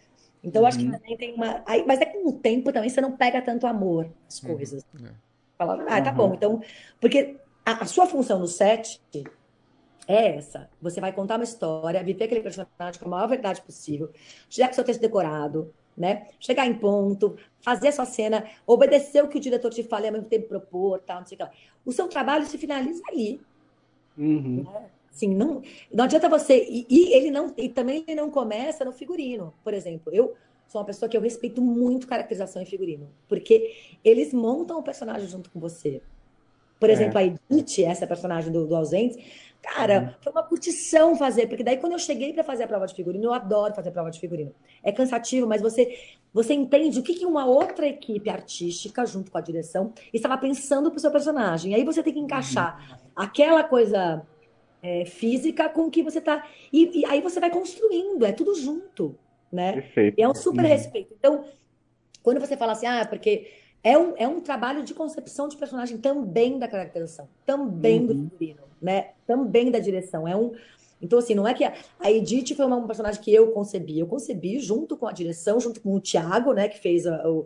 [0.43, 0.91] Então, eu acho que Uhum.
[0.91, 1.63] também tem uma...
[1.65, 4.55] Aí, mas é com o tempo também, você não pega tanto amor às Uhum.
[4.55, 4.83] coisas.
[5.03, 5.09] É.
[5.57, 6.15] Fala, ah, tá Uhum.
[6.17, 6.33] bom.
[6.35, 6.61] Então,
[6.99, 9.01] porque a, a sua função no set
[10.07, 10.69] é essa.
[10.81, 14.09] Você vai contar uma história, viver aquele personagem com a maior verdade possível,
[14.49, 16.27] já com seu texto decorado, né?
[16.39, 20.07] Chegar em ponto, fazer a sua cena, obedecer o que o diretor te fala e
[20.07, 21.51] ao mesmo tempo propor, tal, não sei o que lá.
[21.85, 23.41] O seu trabalho se finaliza ali.
[24.17, 24.63] Uhum.
[24.63, 24.85] Né?
[25.11, 25.61] Assim, não,
[25.93, 26.65] não adianta você.
[26.69, 29.53] E, e, ele não, e também ele não começa no figurino.
[29.63, 30.35] Por exemplo, eu
[30.67, 35.27] sou uma pessoa que eu respeito muito caracterização em figurino, porque eles montam o personagem
[35.27, 36.01] junto com você.
[36.79, 36.93] Por É.
[36.93, 39.17] exemplo, a Edith, essa personagem do, do Ausentes,
[39.61, 40.13] cara, Uhum.
[40.21, 43.25] foi uma curtição fazer, porque daí quando eu cheguei para fazer a prova de figurino,
[43.25, 44.53] eu adoro fazer prova de figurino.
[44.83, 45.97] É cansativo, mas você
[46.33, 50.91] você entende o que, que uma outra equipe artística, junto com a direção, estava pensando
[50.91, 51.73] para o seu personagem.
[51.73, 52.77] Aí você tem que encaixar
[53.15, 54.27] aquela coisa
[54.81, 56.45] é, física com o que você está.
[56.73, 59.17] E, e aí você vai construindo, é tudo junto,
[59.51, 59.73] né?
[59.73, 60.19] Perfeito.
[60.19, 60.69] E é um super Uhum.
[60.71, 61.13] respeito.
[61.17, 61.45] Então,
[62.21, 63.47] quando você fala assim, ah, porque
[63.85, 68.29] é um, é um trabalho de concepção de personagem também da caracterização, também do Uhum.
[68.31, 69.11] figurino, né?
[69.27, 70.27] Também da direção.
[70.27, 70.53] É um.
[71.01, 73.99] Então, assim, não é que a, a Edith foi uma, um personagem que eu concebi.
[73.99, 77.45] Eu concebi junto com a direção, junto com o Thiago, né, que fez a- o.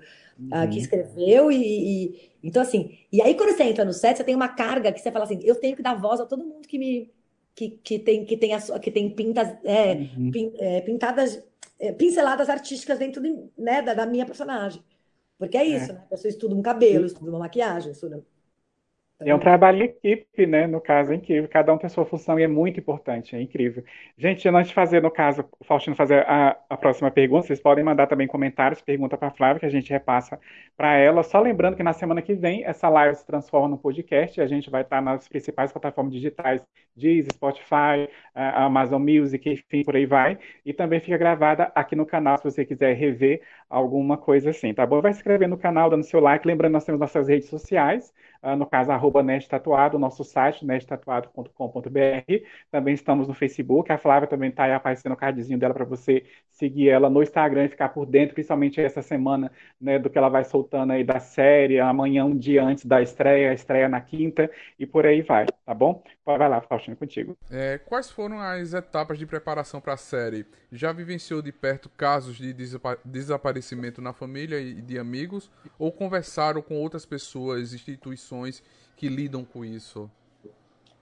[0.52, 0.82] a- que Uhum.
[0.82, 1.58] escreveu e,
[2.06, 5.02] e- então assim e aí quando você entra no set você tem uma carga que
[5.02, 7.12] você fala assim eu tenho que dar voz a todo mundo que me
[7.54, 10.32] que, que tem que tem a que tem pintas é, Uhum.
[10.32, 11.43] pin- é, pintadas,
[11.78, 14.82] é, pinceladas artísticas dentro de- né, da, da minha personagem.
[15.39, 16.02] Porque é isso, né?
[16.04, 18.23] A pessoa estuda um cabelo, estuda uma maquiagem, estuda.
[19.21, 20.65] É um trabalho em equipe, né?
[20.65, 21.49] No caso, é incrível.
[21.49, 23.84] Cada um tem sua função e é muito importante, é incrível.
[24.17, 27.84] Gente, antes de fazer, no caso, o Faustino fazer a, a próxima pergunta, vocês podem
[27.84, 30.39] mandar também comentários, pergunta para a Flávia, que a gente repassa
[30.77, 31.21] para ela.
[31.21, 34.69] Só lembrando que na semana que vem, essa live se transforma num podcast a gente
[34.69, 40.38] vai estar nas principais plataformas digitais, Deezer, Spotify, Amazon Music, enfim, por aí vai.
[40.65, 44.86] E também fica gravada aqui no canal, se você quiser rever alguma coisa assim, tá
[44.86, 45.01] bom?
[45.01, 46.47] Vai se inscrever no canal, dando seu like.
[46.47, 48.13] Lembrando, nós temos nossas redes sociais,
[48.58, 51.89] no caso, arroba Tatuado, nosso site, nerdtatuado.com.br.
[52.71, 53.91] Também estamos no Facebook.
[53.91, 57.65] A Flávia também está aí aparecendo o cardzinho dela para você seguir ela no Instagram
[57.65, 61.19] e ficar por dentro, principalmente essa semana, né, do que ela vai soltando aí da
[61.19, 65.73] série, amanhã, um dia antes da estreia, estreia na quinta, e por aí vai, tá
[65.73, 66.04] bom?
[66.25, 67.36] Vai lá, Faustino, contigo.
[67.49, 70.45] É, quais foram as etapas de preparação para a série?
[70.71, 75.49] Já vivenciou de perto casos de desapa- desaparecimento na família e de amigos?
[75.80, 78.29] Ou conversaram com outras pessoas, instituições
[78.96, 80.10] que lidam com isso?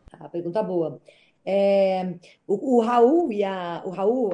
[0.09, 1.01] Tá, pergunta boa.
[1.45, 4.29] É, o, o Raul e a, o Raul,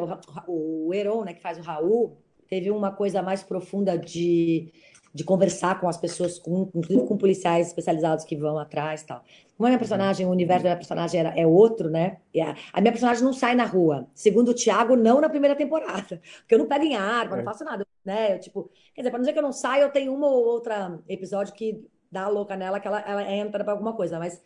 [0.47, 4.71] o, o Heron, né, que faz o Raul, teve uma coisa mais profunda de,
[5.13, 9.23] de conversar com as pessoas, com, inclusive com policiais especializados que vão atrás e tal.
[9.57, 12.17] Como a minha personagem, o universo da minha personagem era, é outro, né?
[12.33, 14.07] E a, a minha personagem não sai na rua.
[14.13, 16.21] Segundo o Thiago, não na primeira temporada.
[16.41, 17.43] Porque eu não pego em arma, não É.
[17.43, 18.35] faço nada, né?
[18.35, 20.43] Eu, tipo, quer dizer, para não dizer que eu não saio, eu tenho uma ou
[20.45, 24.41] outra episódio que dá a louca nela, que ela, ela entra para alguma coisa, mas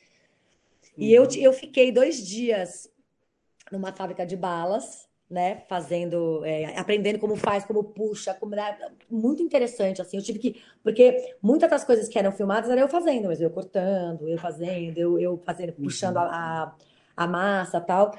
[0.97, 2.89] e eu, eu fiquei dois dias
[3.71, 5.63] numa fábrica de balas, né?
[5.69, 8.77] Fazendo, é, aprendendo como faz, como puxa, como né,
[9.09, 10.17] muito interessante, assim.
[10.17, 13.51] Eu tive que, porque muitas das coisas que eram filmadas era eu fazendo, mas eu
[13.51, 16.75] cortando, eu fazendo, eu, eu fazendo, puxando a, a,
[17.15, 18.17] a massa, tal.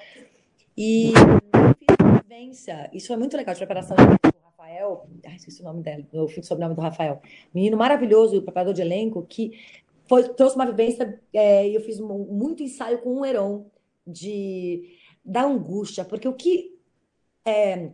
[0.76, 2.88] E eu fiz uma vivência.
[2.92, 4.37] Isso foi muito legal de preparação o
[4.68, 5.06] Rafael.
[5.26, 7.20] Ai, esqueci o nome dele, o sobrenome do Rafael.
[7.54, 9.58] Menino maravilhoso, o preparador de elenco, que
[10.06, 13.66] foi, trouxe uma vivência, é, e eu fiz mu- muito ensaio com o Heron
[14.06, 16.78] de da angústia, porque o que
[17.46, 17.92] é,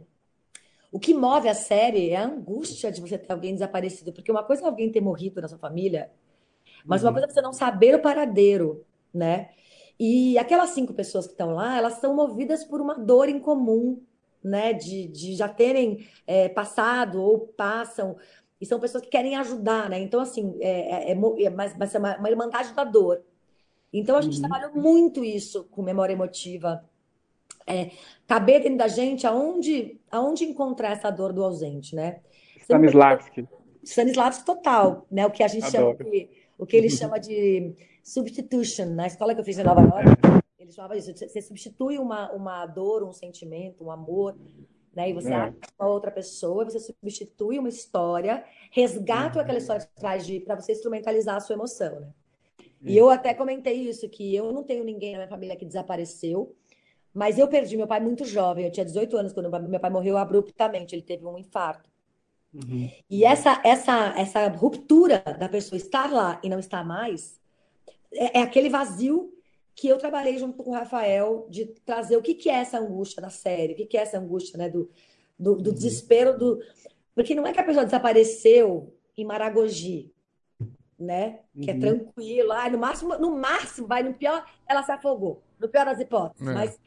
[0.92, 4.44] o que move a série é a angústia de você ter alguém desaparecido, porque uma
[4.44, 6.10] coisa é alguém ter morrido na sua família,
[6.88, 7.14] mas uma Uhum.
[7.14, 9.50] coisa é você não saber o paradeiro, né?
[9.98, 14.02] E aquelas cinco pessoas que estão lá, elas são movidas por uma dor em comum,
[14.44, 14.72] né?
[14.72, 18.16] De, de já terem é, passado ou passam,
[18.60, 19.98] e são pessoas que querem ajudar, né?
[19.98, 23.22] Então, assim, é, é, é é mais, vai ser uma, uma irmandade da dor.
[23.92, 24.48] Então, a gente Uhum.
[24.48, 26.84] trabalhou muito isso com memória emotiva.
[27.66, 27.90] É,
[28.26, 32.20] caber dentro da gente aonde, aonde encontrar essa dor do ausente, né?
[32.60, 33.46] Stanislavski.
[33.82, 35.26] Stanislavski total, né?
[35.26, 36.10] O que a gente chama Adoro.
[36.10, 36.28] de,
[36.58, 38.86] o que ele chama de substitution.
[38.94, 41.12] Na escola que eu fiz em Nova York, ele chamava isso.
[41.14, 44.36] Você substitui uma, uma dor, um sentimento, um amor,
[44.94, 45.10] né?
[45.10, 45.34] E você É.
[45.34, 50.54] acha uma outra pessoa, você substitui uma história, resgata aquela história que traz de para
[50.56, 52.08] você instrumentalizar a sua emoção, né?
[52.86, 56.54] E eu até comentei isso, que eu não tenho ninguém na minha família que desapareceu,
[57.14, 58.66] mas eu perdi meu pai muito jovem.
[58.66, 60.94] Eu tinha 18 anos quando meu pai morreu abruptamente.
[60.94, 61.88] Ele teve um infarto.
[62.52, 62.90] Uhum.
[63.08, 67.40] E essa, essa, essa ruptura da pessoa estar lá e não estar mais
[68.12, 69.32] é, é aquele vazio
[69.74, 73.20] que eu trabalhei junto com o Rafael de trazer o que, que é essa angústia
[73.20, 74.88] da série, o que, que é essa angústia, né, do,
[75.38, 76.60] do, do desespero do.
[77.14, 80.12] Porque não é que a pessoa desapareceu em Maragogi,
[80.98, 81.40] né?
[81.60, 81.80] Que é Uhum.
[81.80, 82.52] tranquilo.
[82.52, 85.42] Ah, no máximo, no máximo, vai no pior, ela se afogou.
[85.58, 86.46] No pior das hipóteses.
[86.48, 86.52] É.
[86.54, 86.80] Mas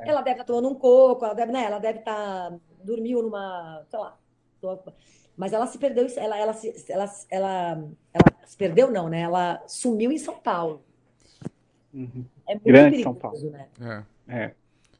[0.00, 1.64] ela deve estar tomando um coco, ela deve, né?
[1.64, 4.16] Ela deve estar dormiu numa, sei lá,
[5.36, 9.20] Mas ela se perdeu, ela, ela, se- ela, ela, ela se perdeu, não, né?
[9.22, 10.84] Ela sumiu em São Paulo.
[11.98, 12.24] Uhum.
[12.46, 13.66] É muito Grande São perigoso, né?
[14.28, 14.44] É.
[14.44, 14.54] É.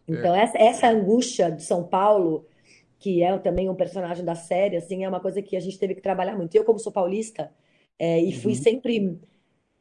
[0.06, 2.46] Então, essa, essa angústia de São Paulo,
[2.98, 5.94] que é também um personagem da série, assim, é uma coisa que a gente teve
[5.94, 6.54] que trabalhar muito.
[6.56, 7.50] Eu, como sou paulista,
[7.98, 8.58] é, e fui Uhum.
[8.58, 9.18] sempre.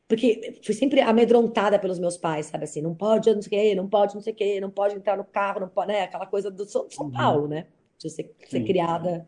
[0.08, 2.82] Porque fui sempre amedrontada pelos meus pais, sabe assim?
[2.82, 5.18] Não pode, não sei o quê, não pode, não sei o quê, não pode entrar
[5.18, 6.04] no carro, não pode, né?
[6.04, 7.12] Aquela coisa do São, São Uhum.
[7.12, 7.68] Paulo, né?
[7.98, 9.28] De ser, ser criada.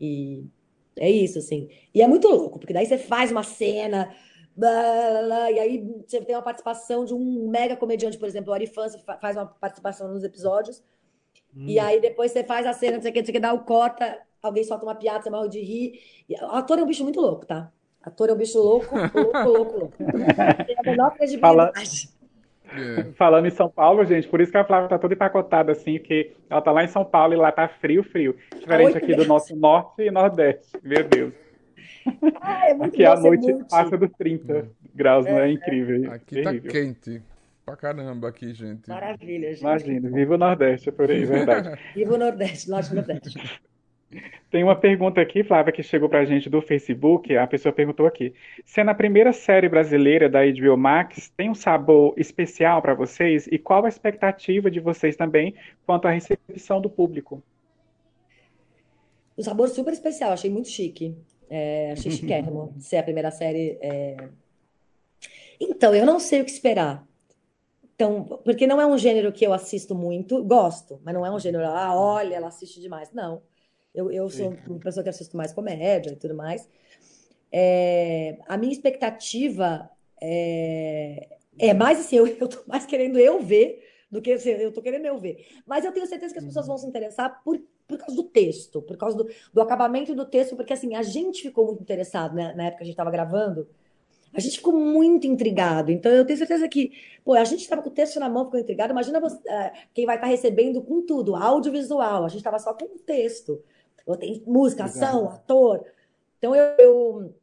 [0.00, 0.44] E
[0.96, 1.68] é isso, assim.
[1.94, 4.14] E é muito louco, porque daí você faz uma cena.
[4.56, 8.94] E aí você tem uma participação de um mega comediante, por exemplo, o Ari Fans
[9.04, 10.82] fa- faz uma participação nos episódios,
[11.56, 13.40] e aí depois você faz a cena, não sei o que, não sei o que,
[13.40, 16.00] dá o corta, alguém solta uma piada, você morre de rir.
[16.28, 17.70] E o ator é um bicho muito louco, tá?
[18.04, 19.96] O ator é um bicho louco, louco, louco, louco.
[20.66, 22.08] Tem a menor credibilidade.
[22.66, 23.04] É.
[23.12, 26.32] Falando em São Paulo, gente, por isso que a Flávia tá toda empacotada assim, porque
[26.50, 28.36] ela tá lá em São Paulo e lá tá frio, frio.
[28.58, 29.28] Diferente Oito aqui do graus.
[29.28, 30.72] nosso norte e nordeste.
[30.82, 31.32] Meu Deus.
[32.40, 36.12] Ah, é Aqui à bom ser noite passa dos 30 graus, não é incrível?
[36.12, 36.70] Aqui tá Terrível.
[36.70, 37.22] quente.
[37.64, 38.88] Pra caramba aqui, gente.
[38.88, 39.60] Maravilha, gente.
[39.60, 41.78] Imagina, viva o Nordeste por aí, verdade.
[41.94, 43.62] Viva o Nordeste, Norte e Nordeste.
[44.50, 47.34] Tem uma pergunta aqui, Flávia, que chegou pra gente do Facebook.
[47.36, 52.14] A pessoa perguntou aqui: sendo a primeira série brasileira da HBO Max, tem um sabor
[52.16, 53.48] especial pra vocês?
[53.50, 55.54] E qual a expectativa de vocês também
[55.86, 57.42] quanto à recepção do público?
[59.36, 61.16] Um sabor super especial, achei muito chique.
[61.56, 63.78] É, achei chiquérrimo ser a primeira série.
[63.80, 64.16] é.
[65.60, 67.06] Então, eu não sei o que esperar.
[67.94, 71.38] Então, porque não é um gênero que eu assisto muito, gosto, mas não é um
[71.38, 73.12] gênero, ah, olha, ela assiste demais.
[73.12, 73.40] Não.
[73.94, 76.68] Eu, eu sou uma pessoa que assisto mais comédia e tudo mais.
[77.52, 79.88] É, a minha expectativa
[80.20, 84.72] é, é mais assim, eu, eu tô mais querendo eu ver do que assim, eu
[84.72, 85.46] tô querendo eu ver.
[85.64, 88.80] Mas eu tenho certeza que as pessoas vão se interessar por, por causa do texto,
[88.82, 92.54] por causa do, do acabamento do texto, porque assim, a gente ficou muito interessado, né,
[92.54, 93.68] na época que a gente estava gravando,
[94.34, 95.92] a gente ficou muito intrigado.
[95.92, 96.92] Então eu tenho certeza que,
[97.24, 98.92] pô, a gente estava com o texto na mão, ficou intrigado.
[98.92, 102.24] Imagina você, eh, quem vai estar recebendo com tudo, audiovisual.
[102.24, 103.62] A gente estava só com o texto.
[104.18, 105.84] Tem música, ação, ator.
[106.38, 107.34] Então eu, eu,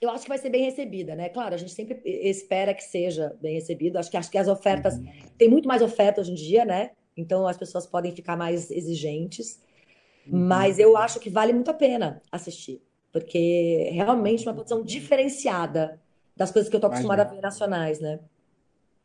[0.00, 1.28] eu acho que vai ser bem recebida, né?
[1.28, 3.96] Claro, a gente sempre espera que seja bem recebido.
[3.96, 5.00] Acho que, acho que as ofertas.
[5.38, 6.90] Tem muito mais oferta hoje em dia, né?
[7.16, 9.60] Então as pessoas podem ficar mais exigentes.
[10.26, 12.80] Mas eu acho que vale muito a pena assistir.
[13.12, 16.00] Porque realmente é uma produção diferenciada
[16.36, 18.18] das coisas que eu tô acostumada a ver nacionais, né?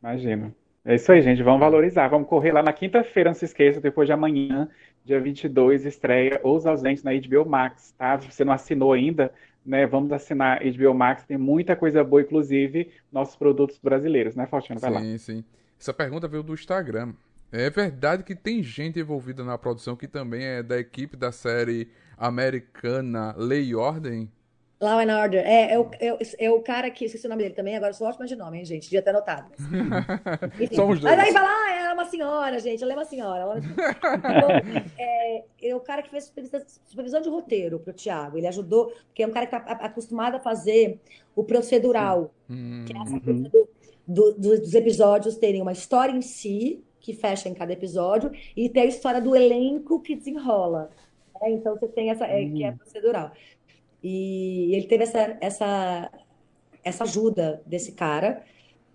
[0.01, 0.55] Imagina.
[0.85, 1.43] É isso aí, gente.
[1.43, 2.07] Vamos valorizar.
[2.07, 4.69] Vamos correr lá na quinta-feira, não se esqueça, depois de amanhã,
[5.03, 8.17] dia 22, estreia Os Ausentes na HBO Max, tá?
[8.21, 9.33] Se você não assinou ainda,
[9.65, 14.79] né, vamos assinar HBO Max, tem muita coisa boa, inclusive nossos produtos brasileiros, né, Faustino?
[14.79, 15.01] Vai lá.
[15.01, 15.43] Sim, sim.
[15.77, 17.13] Essa pergunta veio do Instagram.
[17.51, 21.89] É verdade que tem gente envolvida na produção que também é da equipe da série
[22.17, 24.29] americana Lei e Ordem?
[24.79, 25.41] Law and Order.
[25.43, 27.05] É, é, o, é, o- é o cara que.
[27.05, 28.83] Esqueci o nome dele também, agora eu sou ótima de nome, hein, gente?
[28.83, 29.51] Devia ter anotado.
[30.61, 30.75] Enfim.
[30.75, 31.15] Somos dois.
[31.15, 32.83] Mas aí fala, ah, ela é uma senhora, gente.
[32.83, 33.41] Ela é uma senhora.
[33.41, 33.55] Ela...
[34.17, 34.49] Então,
[34.99, 38.37] é, é o cara que fez supervisão, supervisão de roteiro pro Thiago.
[38.37, 40.99] Ele ajudou, porque é um cara que tá a- acostumado a fazer
[41.35, 42.31] o procedural.
[42.47, 43.69] Hum, Que é essa coisa do-
[44.07, 48.67] do- do- dos episódios terem uma história em si, que fecha em cada episódio, e
[48.69, 50.89] tem a história do elenco que desenrola.
[51.41, 51.51] né?
[51.51, 53.31] Então você tem essa, é, que é procedural.
[54.03, 56.11] E ele teve essa, essa,
[56.83, 58.43] essa ajuda desse cara,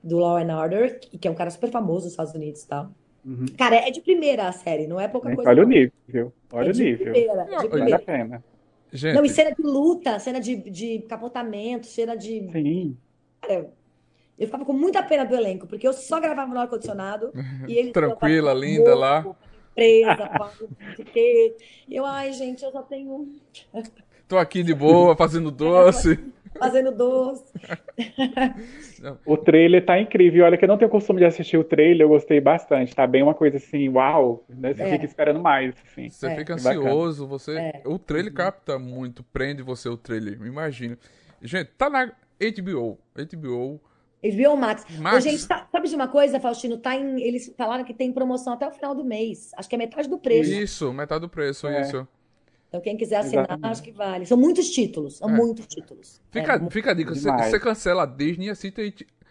[0.03, 2.90] do Law and Order, que é um cara super famoso nos Estados Unidos e tal.
[3.25, 3.46] Uhum.
[3.57, 5.51] Cara, é de primeira a série, não é pouca coisa.
[5.51, 5.70] Olha o não.
[5.70, 7.12] nível, olha É o de nível.
[7.12, 7.98] primeira, de Não, olha Vale a primeira.
[8.01, 8.44] pena.
[8.92, 12.51] gente, Não, e cena de luta, cena de, de capotamento, cena de.
[12.53, 12.96] Sim.
[13.40, 13.72] Cara,
[14.38, 17.33] eu ficava com muita pena do elenco, porque eu só gravava no ar-condicionado
[17.68, 19.21] e eles Tranquila, linda lá.
[19.21, 19.37] louco,
[19.75, 21.56] Presa, pá, não sei o quê.
[21.90, 23.33] Eu, ai, gente, eu só tenho
[24.29, 26.19] tô aqui de boa, fazendo doce.
[26.59, 27.44] fazendo doce.
[29.25, 30.44] O trailer tá incrível.
[30.44, 32.94] Olha que eu não tenho costume de assistir o trailer, eu gostei bastante.
[32.94, 34.75] Tá bem uma coisa assim, uau, né?
[34.75, 34.90] Você É.
[34.92, 36.09] fica esperando mais, assim.
[36.11, 36.37] Você É.
[36.37, 36.79] fica bacana.
[36.81, 37.56] ansioso, você.
[37.59, 37.83] É.
[37.87, 40.98] O trailer capta muito, prende você o trailer, imagina.
[41.40, 42.98] Gente, tá na HBO.
[43.17, 43.81] HBO.
[44.23, 44.85] HBO Max.
[44.98, 45.16] Max.
[45.16, 46.79] Ô, gente, tá- sabe de uma coisa, Faustino?
[46.79, 49.50] Tá em, eles falaram que tem promoção até o final do mês.
[49.56, 50.50] Acho que é metade do preço.
[50.52, 51.81] Isso, metade do preço, É.
[51.83, 52.06] isso.
[52.68, 53.70] Então, quem quiser assinar, Exatamente.
[53.73, 54.25] acho que vale.
[54.25, 55.18] São muitos títulos.
[55.18, 55.33] São É.
[55.33, 56.20] muitos títulos.
[56.31, 58.75] Fica, É, fica a dica, você, você cancela a Disney e assina,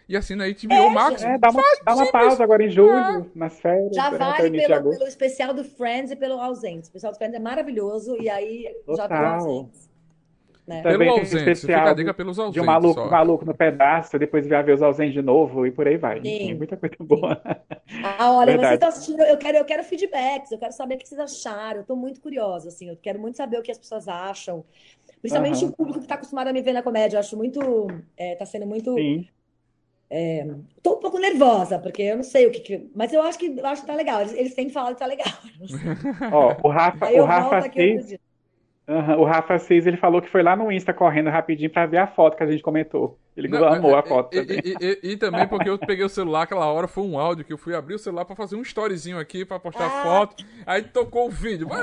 [0.07, 1.23] e assina a HBO Max.
[1.23, 4.91] É, dá uma, dá uma pausa agora em julho, nas férias, Já né, vale pelo,
[4.91, 6.81] pelo especial do Friends e pelo Ausentes.
[6.81, 9.39] O especial do Friends é maravilhoso e aí já Total.
[9.39, 9.89] virou Ausentes.
[10.71, 10.81] Né?
[10.81, 12.61] Também Pelo ausente, especial fica a dica pelos de ausentes.
[12.63, 13.09] um maluco, só.
[13.09, 16.17] maluco no pedaço, depois vai ver os ausentes de novo e por aí vai.
[16.17, 16.21] Sim.
[16.21, 17.41] Tem muita coisa boa.
[18.03, 18.61] Ah, olha, Verdade.
[18.61, 21.79] vocês estão assistindo, eu quero, eu quero feedbacks, eu quero saber o que vocês acharam.
[21.81, 24.63] Eu tô muito curiosa, assim, eu quero muito saber o que as pessoas acham.
[25.21, 25.71] Principalmente Aham.
[25.71, 27.17] o público que está acostumado a me ver na comédia.
[27.17, 27.59] Eu acho muito.
[28.17, 28.95] É, tá sendo muito.
[28.95, 29.27] Sim.
[30.83, 32.59] Tô um pouco nervosa, porque eu não sei o que.
[32.59, 34.21] que- Mas eu acho que eu acho que tá legal.
[34.21, 35.27] Eles, eles têm falado que tá legal.
[36.33, 38.19] Ó, o Rafa, Aí o eu Rafa volto aqui outro Assis,
[38.91, 41.97] aham, o Rafa Assis, ele falou que foi lá no Insta correndo rapidinho pra ver
[41.97, 43.17] a foto que a gente comentou.
[43.35, 44.61] Ele Não, amou é- a foto e, também.
[44.63, 47.53] e- e- e também porque eu peguei o celular aquela hora, foi um áudio que
[47.53, 50.03] eu fui abrir o celular pra fazer um storyzinho aqui, pra postar Ah.
[50.03, 50.43] foto.
[50.65, 51.67] Aí tocou o vídeo.
[51.69, 51.81] Mas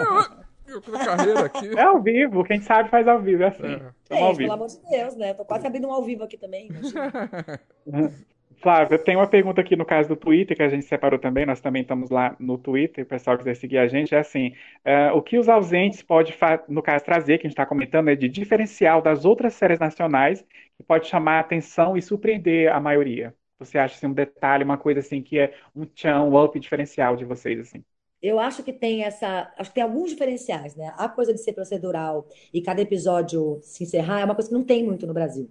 [0.69, 1.69] eu- a carreira aqui.
[1.79, 3.65] É ao vivo, quem sabe faz ao vivo, é assim.
[3.65, 3.81] É.
[4.11, 4.53] Ao Gente, pelo vivo.
[4.53, 5.33] amor de Deus, né?
[5.35, 6.69] Tô quase abrindo um ao vivo aqui também.
[8.59, 8.63] imagina.
[8.63, 11.61] Flávia, tem uma pergunta aqui no caso do Twitter, que a gente separou também, nós
[11.61, 14.55] também estamos lá no Twitter, o pessoal quiser seguir a gente, é assim,
[14.85, 16.35] eh, o que os ausentes pode,
[16.69, 20.45] no caso, trazer, que a gente está comentando, é de diferencial das outras séries nacionais,
[20.77, 23.35] que pode chamar a atenção e surpreender a maioria.
[23.59, 27.17] Você acha, assim, um detalhe, uma coisa assim, que é um tchan, um up diferencial
[27.17, 27.85] de vocês, assim?
[28.21, 29.53] Eu acho que tem essa.
[29.57, 30.93] Acho que tem alguns diferenciais, né?
[30.97, 34.65] A coisa de ser procedural e cada episódio se encerrar é uma coisa que não
[34.65, 35.49] tem muito no Brasil.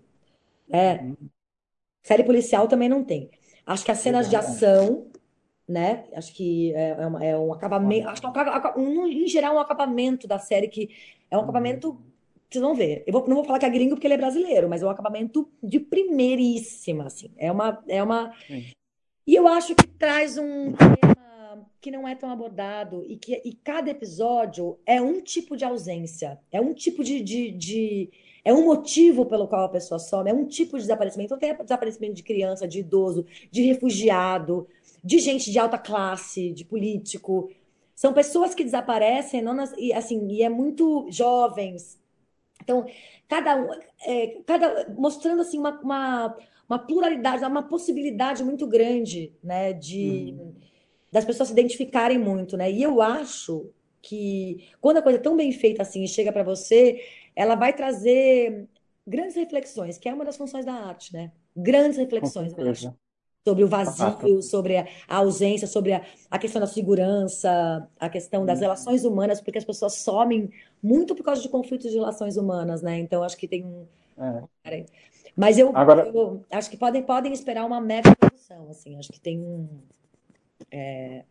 [0.70, 1.00] É,
[2.08, 3.30] série policial também não tem.
[3.66, 5.08] Acho que as cenas de ação,
[5.68, 6.06] né?
[6.14, 8.08] Acho que é, é uma- é um acabamento.
[8.08, 8.32] Acho que é
[8.78, 10.90] um, um- em geral, um acabamento da série que
[11.30, 12.00] é um acabamento.
[12.50, 13.04] Vocês vão ver.
[13.06, 14.90] Eu vou- não vou falar que é gringo porque ele é brasileiro, mas é um
[14.90, 17.30] acabamento de primeiríssima, assim.
[17.38, 18.32] É uma, é uma.
[19.26, 23.52] E eu acho que traz um tema que não é tão abordado e que e
[23.54, 28.10] cada episódio é um tipo de ausência, é um tipo de, de, de-
[28.50, 31.34] é um motivo pelo qual a pessoa some, é um tipo de desaparecimento.
[31.34, 34.68] Então tem desaparecimento de criança, de idoso, de refugiado,
[35.04, 37.50] de gente de alta classe, de político.
[37.96, 42.00] São pessoas que desaparecem, não nas- e, assim, e é muito jovens.
[42.64, 42.86] Então,
[43.28, 43.70] cada um,
[44.06, 46.38] é, cada, mostrando assim uma, uma,
[46.70, 50.36] uma pluralidade, uma possibilidade muito grande, né, de
[51.12, 52.72] das pessoas se identificarem muito, né?
[52.72, 53.70] E eu acho
[54.02, 57.02] que quando a coisa é tão bem feita assim e chega para você,
[57.38, 58.68] ela vai trazer
[59.06, 61.32] grandes reflexões, que é uma das funções da arte, né?
[61.56, 62.98] Grandes reflexões, eu acho certeza.
[63.46, 68.60] sobre o vazio, sobre a ausência, sobre a, a questão da segurança, a questão das
[68.60, 70.50] relações humanas, porque as pessoas somem
[70.82, 72.98] muito por causa de conflitos de relações humanas, né?
[72.98, 73.86] Então acho que tem um.
[74.66, 74.86] É.
[75.36, 78.98] Mas eu, Agora- eu acho que podem, podem esperar uma mega produção, assim.
[78.98, 79.70] Acho que tem um.
[80.72, 81.24] É,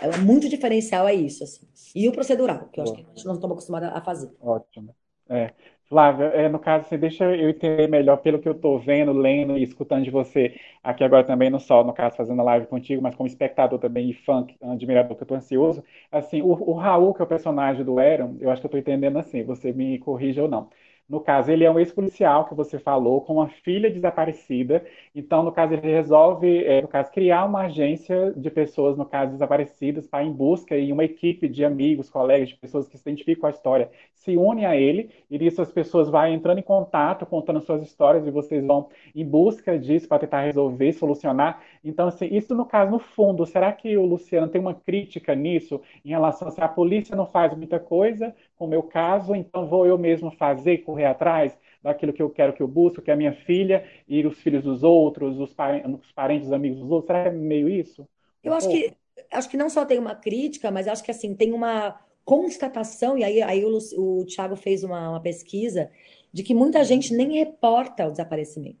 [0.00, 1.66] é muito diferencial é isso, assim.
[1.94, 4.30] E o procedural, que eu acho que a gente não estamos acostumados a fazer.
[4.40, 4.94] Ótimo.
[5.28, 5.52] É.
[5.88, 9.58] Flávia, é, no caso, assim, deixa eu entender melhor pelo que eu estou vendo, lendo
[9.58, 13.02] e escutando de você aqui agora também, não só, no caso, fazendo a live contigo,
[13.02, 15.84] mas como espectador também e fã, admirador, que eu estou ansioso.
[16.10, 18.80] Assim, o, o Raul, que é o personagem do Aaron, eu acho que eu estou
[18.80, 20.70] entendendo assim, você me corrija ou não.
[21.08, 24.84] No caso, ele é um ex-policial que você falou, com uma filha desaparecida.
[25.14, 29.32] Então, no caso, ele resolve, é, no caso, criar uma agência de pessoas, no caso,
[29.32, 33.42] desaparecidas, para em busca e uma equipe de amigos, colegas, de pessoas que se identificam
[33.42, 35.10] com a história, se une a ele.
[35.30, 39.24] E nisso as pessoas vão entrando em contato, contando suas histórias, e vocês vão em
[39.24, 41.62] busca disso para tentar resolver, solucionar.
[41.84, 45.80] Então, assim, isso no caso, no fundo, será que o Luciano tem uma crítica nisso,
[46.04, 49.66] em relação a se a polícia não faz muita coisa, com o meu caso, então
[49.68, 53.14] vou eu mesmo fazer, correr atrás daquilo que eu quero que eu busco, que é
[53.14, 56.90] a minha filha e os filhos dos outros, os parentes, os parentes, os amigos dos
[56.90, 57.08] outros.
[57.08, 58.08] Será que é meio isso?
[58.42, 58.68] Eu Um acho pouco?
[58.68, 58.96] que
[59.30, 63.24] acho que não só tem uma crítica, mas acho que assim tem uma constatação, e
[63.24, 65.90] aí, aí o, o Thiago fez uma, uma pesquisa
[66.32, 68.78] de que muita gente nem reporta o desaparecimento.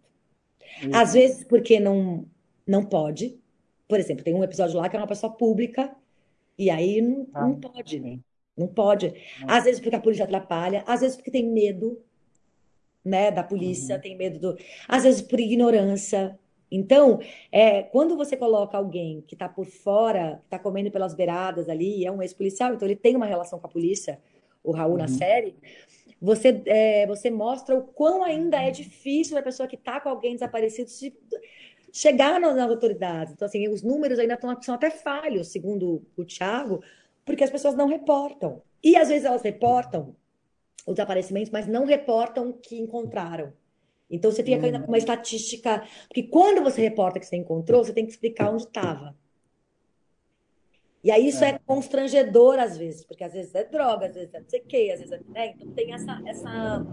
[0.90, 2.26] Às vezes porque não,
[2.66, 3.40] não pode.
[3.88, 5.94] Por exemplo, tem um episódio lá que é uma pessoa pública,
[6.58, 8.02] e aí não, Ah, não pode.
[8.02, 8.24] sim.
[8.56, 9.14] Não pode.
[9.46, 12.02] Às vezes porque a polícia atrapalha, às vezes porque tem medo,
[13.04, 14.58] né, da polícia, tem medo do.
[14.88, 16.38] Às vezes por ignorância.
[16.70, 22.06] Então, é, quando você coloca alguém que está por fora, está comendo pelas beiradas ali,
[22.06, 24.18] é um ex-policial, então ele tem uma relação com a polícia,
[24.64, 25.54] o Raul na série,
[26.20, 30.34] você, é, você mostra o quão ainda é difícil a pessoa que está com alguém
[30.34, 31.14] desaparecido se-
[31.92, 33.34] chegar nas, nas autoridades.
[33.34, 36.82] Então, assim, os números ainda tão, são até falhos, segundo o Thiago,
[37.24, 38.62] porque as pessoas não reportam.
[38.82, 40.16] E às vezes elas reportam
[40.86, 43.52] os desaparecimentos, mas não reportam que encontraram.
[44.10, 45.86] Então você fica ainda com uma estatística.
[46.08, 49.16] Porque quando você reporta que você encontrou, você tem que explicar onde estava.
[51.02, 54.40] E aí isso é constrangedor às vezes, porque às vezes é droga, às vezes é
[54.40, 55.20] não sei o quê, às vezes é.
[55.30, 55.46] Né?
[55.48, 56.86] Então tem essa, essa,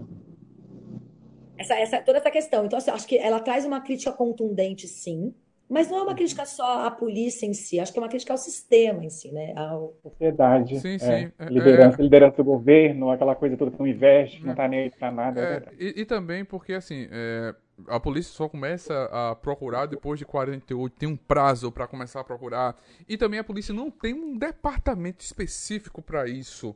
[1.56, 2.64] essa, essa, toda essa questão.
[2.64, 5.32] Então, assim, acho que ela traz uma crítica contundente, sim,
[5.70, 8.32] Mas não é uma crítica só à polícia em si, acho que é uma crítica
[8.32, 9.54] ao sistema em si, né?
[9.56, 9.94] Ao...
[10.02, 10.80] Sociedade.
[10.80, 10.98] Sim, é.
[10.98, 11.32] sim.
[11.38, 14.90] É- Liderança, liderança do governo, aquela coisa toda que não investe, não tá nem aí
[14.90, 15.40] pra nada.
[15.40, 17.54] é É, e, e também porque, assim, é,
[17.86, 22.24] a polícia só começa a procurar depois de 48, tem um prazo pra começar a
[22.24, 22.76] procurar.
[23.08, 26.74] E também a polícia não tem um departamento específico pra isso.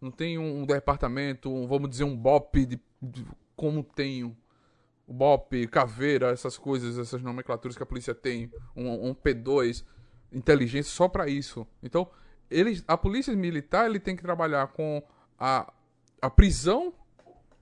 [0.00, 3.24] Não tem um departamento, um, vamos dizer, um BOP, de, de-
[3.54, 4.36] como tem
[5.06, 9.84] o BOP, caveira, essas coisas, essas nomenclaturas que a polícia tem, um, um P2,
[10.32, 11.66] inteligência só pra isso.
[11.82, 12.10] Então,
[12.50, 15.02] eles, a polícia militar ele tem que trabalhar com
[15.38, 15.72] a,
[16.20, 16.92] a prisão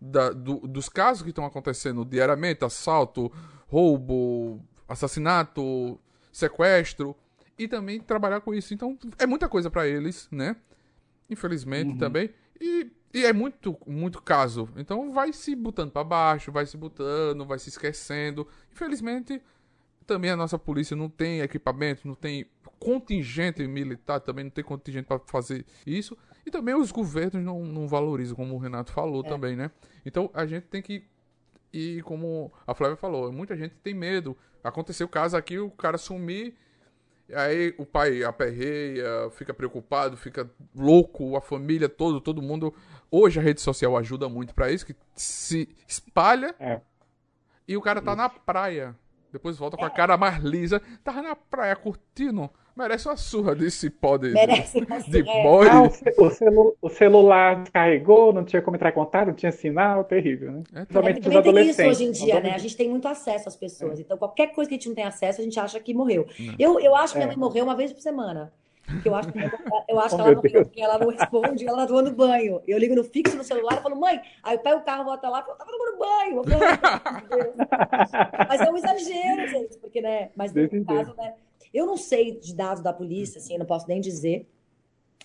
[0.00, 3.30] da- do- dos casos que estão acontecendo diariamente, assalto,
[3.68, 6.00] roubo, assassinato,
[6.32, 7.14] sequestro,
[7.58, 8.74] e também trabalhar com isso.
[8.74, 10.56] Então, é muita coisa pra eles, né?
[11.30, 12.30] Infelizmente também.
[12.60, 14.68] E, e é muito, muito caso.
[14.76, 18.46] Então vai se botando pra baixo, vai se botando, vai se esquecendo.
[18.72, 19.40] Infelizmente,
[20.04, 22.44] também a nossa polícia não tem equipamento, não tem
[22.80, 26.18] contingente militar, também não tem contingente pra fazer isso.
[26.44, 29.70] E também os governos não, não valorizam, como o Renato falou também, né?
[30.04, 31.04] Então a gente tem que.
[31.72, 34.36] E como a Flávia falou, muita gente tem medo.
[34.62, 36.56] Aconteceu o caso aqui, o cara sumir.
[37.32, 42.74] Aí o pai aperreia, fica preocupado, fica louco, a família toda, todo mundo.
[43.10, 46.80] Hoje a rede social ajuda muito pra isso, que se espalha É.
[47.66, 48.94] e o cara tá na praia.
[49.32, 50.80] Depois volta com a cara mais lisa.
[51.02, 52.48] Tava na praia curtindo.
[52.76, 55.42] Merece uma surra desse pó de, Merece uma de surra, é.
[55.44, 55.68] boi.
[55.68, 59.34] Ah, o, ce- o celu- o celular descarregou, não tinha como entrar em contato, não
[59.34, 60.62] tinha sinal, terrível, né?
[60.74, 62.52] É, É, Principalmente também tem isso hoje em dia, né?
[62.52, 64.00] A gente tem muito acesso às pessoas.
[64.00, 66.26] Então, qualquer coisa que a gente não tem acesso, a gente acha que morreu.
[66.58, 67.28] Eu, eu acho que minha É.
[67.28, 68.52] mãe morreu uma vez por semana.
[68.86, 69.38] Porque eu acho que,
[69.88, 70.66] eu acho que Oh, ela morreu Deus.
[70.68, 72.60] porque ela não responde, ela tá tomando banho.
[72.68, 75.22] Eu ligo no fixo no celular e falo, mãe, aí eu pego o carro, volto
[75.24, 76.42] lá e falo, tava tomando banho.
[77.30, 77.54] Eu.
[78.46, 80.28] Mas é um exagero, gente, porque, né?
[80.36, 81.32] Mas no caso, né?
[81.74, 84.46] Eu não sei de dados da polícia, assim, eu não posso nem dizer.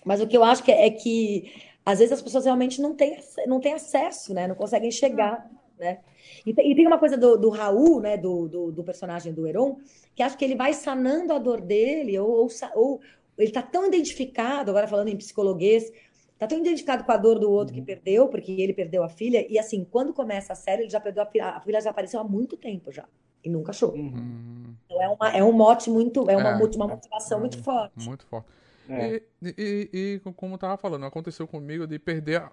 [0.04, 1.52] Mas o que eu acho que é, é que
[1.86, 4.48] às vezes as pessoas realmente não têm, não têm acesso, né?
[4.48, 5.48] Não conseguem chegar,
[5.78, 6.00] né?
[6.44, 8.16] E e tem uma coisa do, do Raul, né?
[8.16, 9.78] Do, do, do personagem do Heron,
[10.14, 13.00] que acho que ele vai sanando a dor dele, ou, ou, ou
[13.38, 15.90] ele tá tão identificado, agora falando em psicologuês,
[16.40, 19.46] tá tão identificado com a dor do outro que perdeu, porque ele perdeu a filha,
[19.48, 22.18] e assim, quando começa a série, ele já perdeu a filha, a filha já apareceu
[22.18, 23.06] há muito tempo já,
[23.44, 23.92] e nunca achou.
[23.92, 24.14] Uhum.
[24.16, 26.54] Hum, Então é, uma, é um mote muito, é uma, É.
[26.54, 28.08] uma motivação muito forte.
[28.08, 28.48] muito forte.
[28.88, 29.22] É.
[29.42, 29.90] E, e,
[30.24, 32.40] e, como eu tava falando, aconteceu comigo de perder.
[32.40, 32.50] A,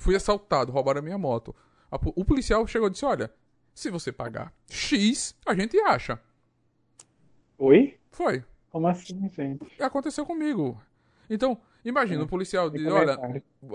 [0.00, 1.54] fui assaltado, roubaram a minha moto.
[2.16, 3.30] O policial chegou e disse: Olha,
[3.74, 6.18] se você pagar X, a gente acha.
[7.58, 7.98] Oi?
[8.10, 8.42] Foi.
[8.70, 9.66] Como assim, gente?
[9.82, 10.80] Aconteceu comigo.
[11.30, 12.24] Então, imagina, É.
[12.24, 13.16] o policial diz: Olha,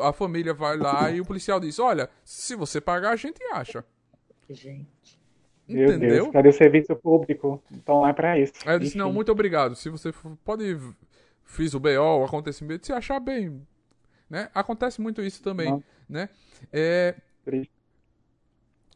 [0.02, 3.84] a família vai lá e o policial diz: Olha, se você pagar, a gente acha.
[4.50, 5.18] Gente.
[5.68, 6.10] Meu Entendeu?
[6.10, 7.64] Deus, cadê o serviço público?
[7.72, 8.54] Estão lá pra isso.
[8.68, 9.16] Aí eu disse, não, Enfim.
[9.16, 9.76] muito obrigado.
[9.76, 10.78] Se você for- pode.
[11.44, 11.90] Fiz o BO,
[12.22, 13.66] o acontecimento, se achar bem.
[14.30, 14.50] Né?
[14.54, 15.70] Acontece muito isso também.
[15.72, 15.84] Não.
[16.08, 16.30] Né?
[16.72, 17.16] É,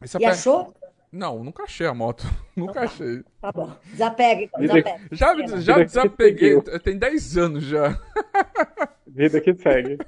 [0.00, 0.74] essa E achou?
[1.12, 2.24] Não, nunca achei a moto.
[2.54, 3.22] nunca achei.
[3.40, 3.76] Tá bom.
[3.86, 5.00] Desapega, então, desapega.
[5.10, 6.60] Já, já desapeguei.
[6.82, 7.98] Tem 10 anos já.
[9.06, 9.98] Vida que segue.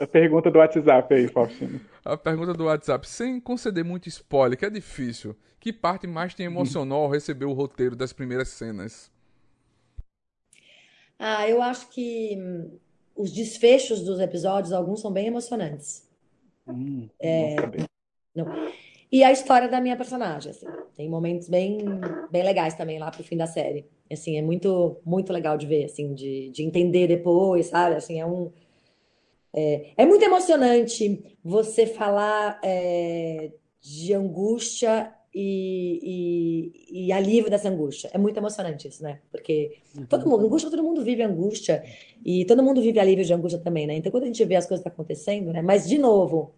[0.00, 1.80] A pergunta do WhatsApp aí, Faustino.
[2.04, 5.36] A pergunta do WhatsApp, sem conceder muito spoiler, que é difícil.
[5.60, 9.10] Que parte mais te emocionou ao receber o roteiro das primeiras cenas?
[11.18, 12.78] Ah, eu acho que hum,
[13.16, 16.06] os desfechos dos episódios, alguns são bem emocionantes.
[16.66, 17.54] Hum, É.
[17.54, 17.86] saber.
[19.14, 21.78] E a história da minha personagem, assim, tem momentos bem,
[22.32, 23.86] bem legais também lá pro fim da série.
[24.10, 27.94] Assim, é muito, muito legal de ver, assim, de, de entender depois, sabe?
[27.94, 28.50] Assim, é um,
[29.52, 38.10] é, é muito emocionante você falar é, de angústia e, e, e alívio dessa angústia.
[38.12, 39.20] É muito emocionante isso, né?
[39.30, 41.84] Porque todo mundo, angústia, todo mundo vive angústia
[42.24, 43.94] e todo mundo vive alívio de angústia também, né?
[43.94, 45.62] Então, quando a gente vê as coisas acontecendo, né?
[45.62, 46.52] Mas, de novo,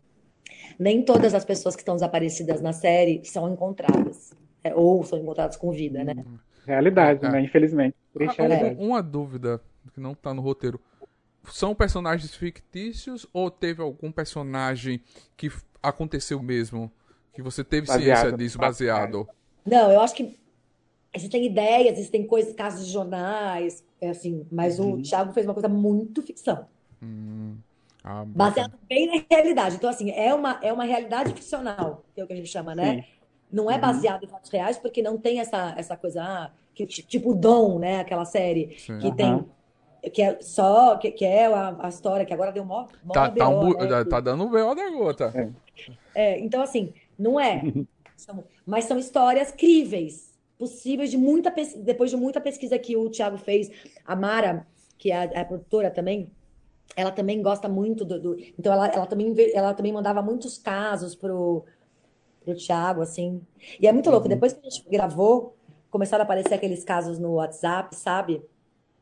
[0.79, 5.57] nem todas as pessoas que estão desaparecidas na série são encontradas, é, ou são encontradas
[5.57, 6.25] com vida, né?
[6.67, 7.31] Realidade, É.
[7.31, 7.41] né?
[7.43, 7.95] Infelizmente.
[8.13, 8.77] Triste Ah, um- realidade.
[8.85, 9.61] uma dúvida
[9.95, 10.81] que não tá no roteiro.
[11.49, 15.01] São personagens fictícios ou teve algum personagem
[15.37, 15.51] que
[15.83, 16.91] aconteceu mesmo?
[17.33, 18.37] Que você teve ciência Baseado.
[18.39, 19.29] disso baseado?
[19.65, 20.37] Não, eu acho que
[21.15, 25.69] existem ideias, existem coisas, casos de jornais, é assim, mas o Thiago fez uma coisa
[25.69, 26.67] muito ficção,
[27.03, 27.57] Hum,
[28.07, 29.77] ah, baseado bem na realidade.
[29.77, 32.75] Então, assim, é uma, é uma realidade ficcional, que é o que a gente chama,
[32.75, 32.99] né?
[32.99, 33.05] Sim.
[33.51, 37.31] Não é baseado em fatos reais, porque não tem essa, essa coisa, ah, que, tipo
[37.33, 38.01] o Dom, né?
[38.01, 38.95] Aquela série Sim.
[38.99, 39.17] que Aham.
[39.17, 39.49] tem,
[40.13, 43.29] que é só, que, que é a, a história que agora deu mó, mó Tá,
[43.31, 44.05] tá, um né?
[44.05, 44.75] tá dando o B.O.
[44.75, 45.33] da gota.
[46.15, 47.73] É, então, assim, não é.
[48.17, 50.35] São- mas são histórias críveis.
[50.59, 53.71] possíveis de muita pes- depois de muita pesquisa que o Thiago fez,
[54.05, 54.67] a Mara,
[54.99, 56.31] que é a, é a produtora também,
[56.95, 61.15] ela também gosta muito do, do- então ela, ela também ela também mandava muitos casos
[61.15, 61.65] pro
[62.45, 63.43] pro Thiago, assim.
[63.81, 65.57] E é muito louco, depois que a gente gravou,
[65.91, 68.43] começaram a aparecer aqueles casos no WhatsApp, sabe?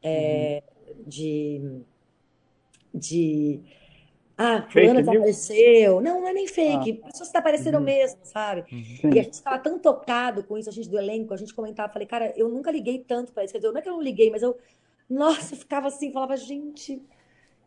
[0.02, 0.62] É,
[1.06, 1.82] de
[2.92, 3.60] de
[4.36, 5.26] ah, fulano news?
[5.26, 6.00] desapareceu.
[6.00, 8.64] Não, não é nem fake, pessoas desapareceram mesmo, sabe?
[8.70, 9.10] Sim.
[9.10, 11.92] E a gente ficava tão tocado com isso, a gente do elenco, a gente comentava,
[11.92, 13.52] falei, cara, eu nunca liguei tanto pra isso.
[13.52, 14.58] Quer dizer, não é que eu não liguei, mas eu,
[15.08, 17.02] nossa, eu ficava assim, falava, gente,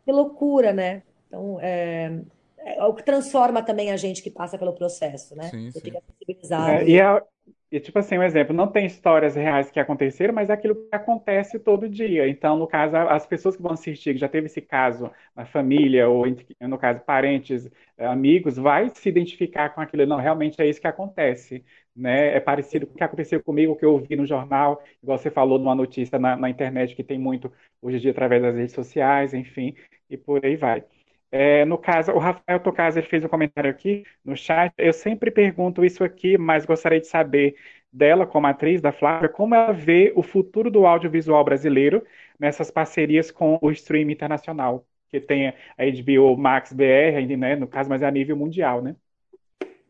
[0.08, 1.04] que loucura, né?
[1.28, 2.22] Então, é,
[2.58, 5.50] é o que transforma também a gente que passa pelo processo, né?
[5.50, 5.86] Sim, Você sim.
[5.86, 6.72] fica sensibilizado.
[6.72, 7.22] É, e, é-
[7.70, 10.90] e, tipo assim, um exemplo, não tem histórias reais que aconteceram, mas é aquilo que
[10.96, 12.28] acontece todo dia.
[12.30, 16.08] Então, no caso, as pessoas que vão assistir, que já teve esse caso na família,
[16.08, 16.26] ou
[16.62, 20.06] no caso, parentes, eh, amigos, vai se identificar com aquilo.
[20.06, 21.64] Não, realmente é isso que acontece,
[21.96, 22.36] né?
[22.36, 25.30] É parecido com o que aconteceu comigo, o que eu ouvi no jornal, igual você
[25.30, 28.74] falou numa notícia na, na internet, que tem muito hoje em dia através das redes
[28.76, 29.76] sociais, enfim,
[30.10, 30.84] e por aí vai.
[31.32, 34.74] É, no caso, o Rafael Tocasa fez um comentário aqui no chat.
[34.78, 37.56] Eu sempre pergunto isso aqui, mas gostaria de saber
[37.92, 42.04] dela, como atriz, da Flávia, como ela vê o futuro do audiovisual brasileiro
[42.40, 47.90] nessas parcerias com o streaming internacional, que tem a HBO Max BR, né, no caso,
[47.90, 48.96] mas é a nível mundial, né?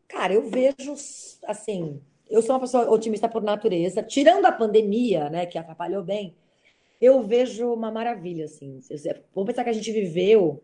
[0.08, 0.94] Cara, eu vejo,
[1.46, 6.34] assim, eu sou uma pessoa otimista por natureza, tirando a pandemia, né, que atrapalhou bem,
[7.00, 8.80] eu vejo uma maravilha, assim.
[9.34, 10.62] Vamos pensar que a gente viveu,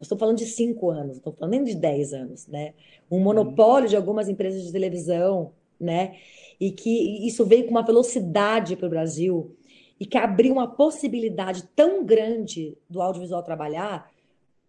[0.00, 2.74] estamos falando de cinco anos, não estamos falando nem de dez anos, né?
[3.10, 6.16] Um monopólio de algumas empresas de televisão, né?
[6.60, 9.56] E que isso veio com uma velocidade para o Brasil
[9.98, 14.10] e que abriu uma possibilidade tão grande do audiovisual trabalhar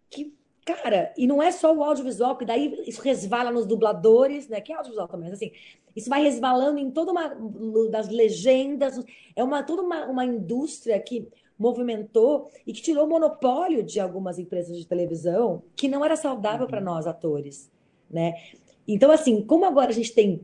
[0.08, 4.60] que, cara, e não é só o audiovisual, porque daí isso resvala nos dubladores, né?
[4.60, 5.52] Que é audiovisual também, mas assim,
[5.94, 7.36] isso vai resvalando em toda uma
[7.90, 9.02] das legendas,
[9.34, 11.28] é uma toda uma, uma indústria que
[11.60, 16.66] movimentou e que tirou o monopólio de algumas empresas de televisão que não era saudável
[16.66, 17.70] para nós atores,
[18.10, 18.32] né?
[18.88, 20.40] Então, assim, como agora a gente tem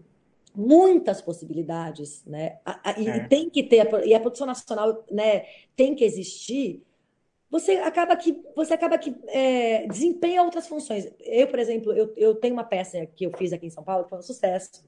[0.55, 2.59] muitas possibilidades, né?
[2.99, 3.27] E É.
[3.29, 6.83] tem que ter, e a produção nacional, né, tem que existir.
[7.51, 11.09] Você acaba que você acaba que é, desempenha outras funções.
[11.21, 14.05] Eu, por exemplo, eu, eu tenho uma peça que eu fiz aqui em São Paulo
[14.05, 14.85] que foi um sucesso.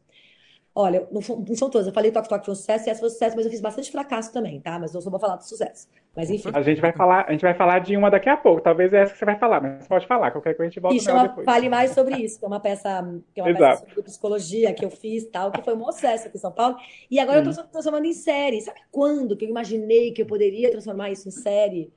[0.81, 1.89] Olha, não, não são todas.
[1.89, 3.61] Eu falei Toque Toque foi um sucesso, e essa foi um sucesso, mas eu fiz
[3.61, 4.79] bastante fracasso também, tá?
[4.79, 5.89] Mas eu só vou falar do sucesso.
[6.14, 6.51] Mas enfim.
[6.55, 8.61] A gente vai falar, a gente vai falar de uma daqui a pouco.
[8.61, 10.31] Talvez é essa que você vai falar, mas pode falar.
[10.31, 11.45] Qualquer coisa a gente volta E nela chama depois.
[11.45, 13.81] Fale Mais Sobre Isso, que é uma peça, que é uma Exato.
[13.81, 16.76] peça sobre psicologia que eu fiz, tal, que foi um sucesso aqui em São Paulo.
[17.11, 18.61] E agora eu estou transformando em série.
[18.61, 21.91] Sabe quando que eu imaginei que eu poderia transformar isso em série?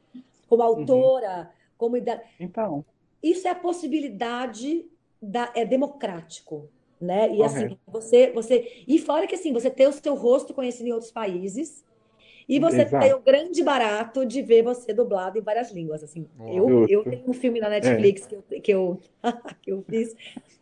[0.50, 2.84] Como autora, como ida- Então,
[3.22, 4.88] Isso é a possibilidade
[5.22, 6.68] da é democrático,
[7.02, 7.34] né?
[7.34, 7.80] E assim, Correto.
[7.88, 11.84] você você e fora que assim, você ter o seu rosto conhecido em outros países.
[12.49, 13.06] E você Exato.
[13.06, 16.28] tem o grande barato de ver você dublado em várias línguas, assim.
[16.47, 18.99] Eu, eu tenho um filme na Netflix que eu, que eu,
[19.62, 20.14] que eu fiz,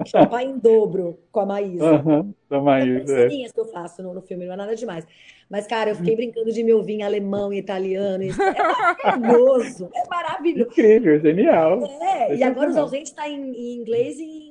[0.03, 1.83] que chama Pai em Dobro, com a Maísa.
[1.83, 3.27] aham, tamo aí, São é.
[3.27, 5.07] que eu faço no, no filme, não é nada demais.
[5.49, 8.23] Mas, cara, eu fiquei brincando de me ouvir em alemão e italiano.
[8.23, 9.89] Isso é maravilhoso.
[9.95, 10.69] É maravilhoso.
[10.69, 11.83] Incrível, genial.
[12.01, 14.48] É, e agora os ausentes tá em, em inglês e em,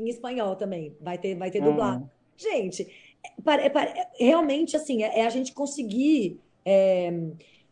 [0.00, 0.96] em espanhol também.
[1.00, 2.10] Vai ter, vai ter dublado.
[2.36, 2.82] Gente,
[3.46, 6.40] é, é, é, realmente, assim, é, é a gente conseguir.
[6.64, 7.12] É,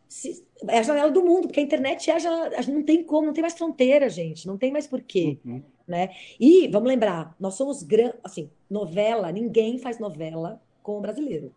[0.09, 2.83] se- é a janela do mundo, porque a internet é a janela, a gente não
[2.83, 5.63] tem como, não tem mais fronteira, gente, não tem mais porquê, Uhum.
[5.87, 6.11] né?
[6.41, 8.13] E vamos lembrar, nós somos gran...
[8.25, 11.55] assim, novela, ninguém faz novela com o brasileiro.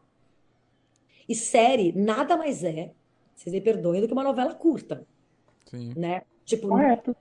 [1.28, 2.92] E série nada mais é,
[3.36, 5.08] vocês me perdoem, do que uma novela curta,
[5.66, 5.94] Sim.
[5.96, 6.24] né?
[6.46, 7.16] Tipo, Correto.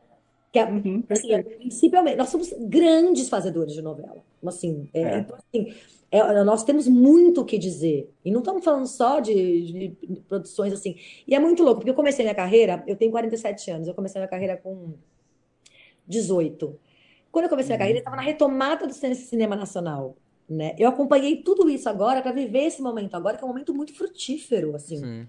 [0.52, 1.58] Que é, Uhum, Assim, perfeito.
[1.58, 4.22] principalmente, nós somos grandes fazedores de novela.
[4.44, 5.18] Assim, é, É.
[5.20, 5.74] então, assim,
[6.10, 8.10] é, nós temos muito o que dizer.
[8.24, 10.96] E não estamos falando só de, de produções assim.
[11.26, 14.20] E é muito louco, porque eu comecei minha carreira, eu tenho 47 anos, eu comecei
[14.20, 14.94] minha carreira com
[16.06, 16.78] 18.
[17.30, 20.16] Quando eu comecei minha carreira, eu estava na retomada do cine- cinema nacional.
[20.48, 20.74] Né?
[20.76, 23.94] Eu acompanhei tudo isso agora para viver esse momento agora, que é um momento muito
[23.94, 24.96] frutífero, assim.
[24.98, 25.28] Sim.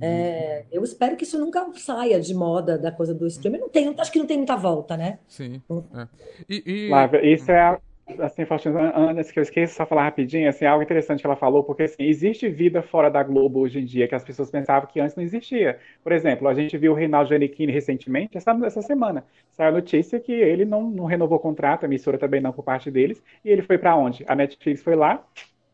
[0.00, 3.58] É, eu espero que isso nunca saia de moda da coisa do streaming.
[3.58, 5.18] Não tem, acho que não tem muita volta, né?
[5.28, 5.60] Sim.
[5.94, 6.08] é.
[6.48, 7.80] E, e- Flávia, isso é, a-
[8.20, 11.36] assim, Faustino, an- antes que eu esqueça, só falar rapidinho, assim, algo interessante que ela
[11.36, 14.88] falou, porque, assim, existe vida fora da Globo hoje em dia, que as pessoas pensavam
[14.88, 15.78] que antes não existia.
[16.02, 20.18] Por exemplo, a gente viu o Reinaldo Giannichini recentemente, essa, essa semana, saiu a notícia
[20.20, 23.50] que ele não, não renovou o contrato, a emissora também não por parte deles, e
[23.50, 24.24] ele foi para onde?
[24.28, 25.24] A Netflix foi lá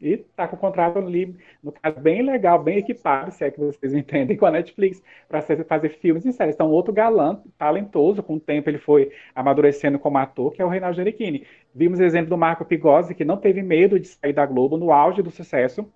[0.01, 3.59] e tá com o contrato ali, no caso, bem legal, bem equipado, se é que
[3.59, 6.55] vocês entendem, com a Netflix, para fazer filmes e séries.
[6.55, 10.69] Então, outro galã, talentoso, com o tempo ele foi amadurecendo como ator, que é o
[10.69, 11.47] Reinaldo Giannichini.
[11.75, 14.93] Vimos o exemplo do Marco Pigozzi, que não teve medo de sair da Globo no
[14.93, 15.91] auge do sucesso,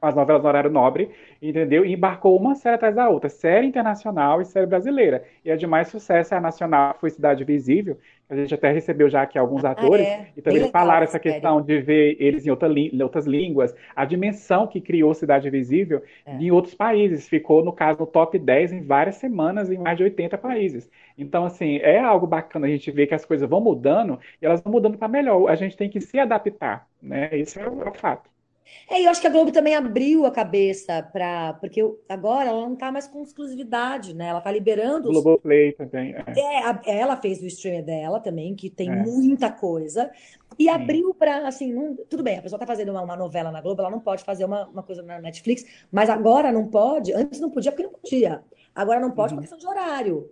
[0.00, 1.84] as novelas no horário nobre, entendeu?
[1.84, 5.24] E embarcou uma série atrás da outra, série internacional e série brasileira.
[5.44, 7.98] E a de mais sucesso é a nacional, foi Cidade Visível,
[8.28, 10.28] a gente até recebeu já aqui alguns atores, ah, é.
[10.36, 14.66] e também falaram essa questão de ver eles em, outra em, outras línguas, a dimensão
[14.66, 16.34] que criou Cidade Visível é.
[16.36, 20.04] em outros países, ficou, no caso, no top 10 em várias semanas em mais de
[20.04, 20.90] 80 países.
[21.16, 24.60] Então, assim, é algo bacana a gente ver que as coisas vão mudando, e elas
[24.62, 27.30] vão mudando para melhor, a gente tem que se adaptar, né?
[27.36, 28.33] Isso é é o fato.
[28.88, 31.54] É, eu acho que a Globo também abriu a cabeça para.
[31.54, 34.28] Porque agora ela não está mais com exclusividade, né?
[34.28, 35.08] Ela está liberando.
[35.08, 35.14] Os...
[35.14, 36.14] Globoplay também.
[36.14, 36.40] É.
[36.40, 38.96] é a, ela fez o streamer dela também, que tem é.
[38.96, 40.10] muita coisa.
[40.58, 40.70] E Sim.
[40.70, 43.80] abriu para, assim, não, tudo bem, a pessoa está fazendo uma, uma, novela na Globo,
[43.80, 47.12] ela não pode fazer uma, uma coisa na Netflix, mas agora não pode.
[47.12, 48.42] Antes não podia porque não podia.
[48.74, 49.40] Agora não pode uhum.
[49.40, 50.30] por questão de horário.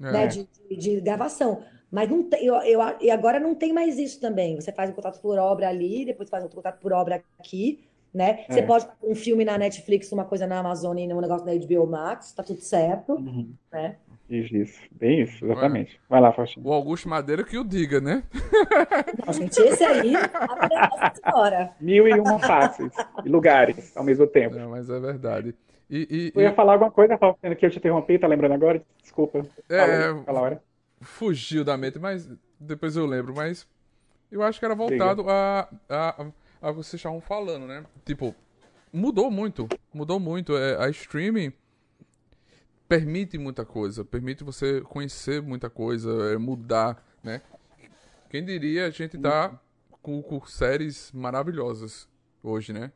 [0.00, 0.12] É.
[0.12, 1.62] Né, de, de, de gravação.
[1.90, 4.56] Mas não tem, eu, eu, e agora não tem mais isso também.
[4.56, 8.44] Você faz um contrato por obra ali, depois faz outro contrato por obra aqui, né?
[8.48, 8.52] É.
[8.52, 11.86] Você pode um filme na Netflix, uma coisa na Amazon e um negócio na HBO
[11.86, 13.52] Max, tá tudo certo, uhum.
[13.72, 13.96] né?
[14.28, 16.00] Isso, bem isso, exatamente.
[16.08, 16.66] Vai lá, Faustinho.
[16.66, 18.24] O Augusto Madeira que o diga, né?
[19.24, 20.14] Não, gente, esse aí,
[21.22, 22.92] a Mil e uma faces
[23.24, 24.56] e lugares ao mesmo tempo.
[24.56, 25.54] Não, mas é verdade.
[25.88, 28.82] E, e, eu ia falar alguma coisa, Faustino, que eu te interrompi, tá lembrando agora?
[29.00, 29.46] Desculpa.
[29.68, 30.62] É, fala, hora
[31.00, 32.28] fugiu da mente, mas
[32.58, 33.66] depois eu lembro, mas
[34.30, 36.26] eu acho que era voltado a, a,
[36.60, 37.84] a, vocês estavam falando, né?
[38.04, 38.34] Tipo,
[38.92, 40.56] mudou muito, mudou muito.
[40.56, 41.52] É, a streaming
[42.88, 47.42] permite muita coisa, permite você conhecer muita coisa, é, mudar, né?
[48.30, 49.58] Quem diria a gente tá
[50.02, 52.08] com, com séries maravilhosas
[52.42, 52.92] hoje, né?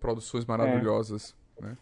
[0.00, 1.62] Produções maravilhosas, é.
[1.62, 1.78] né?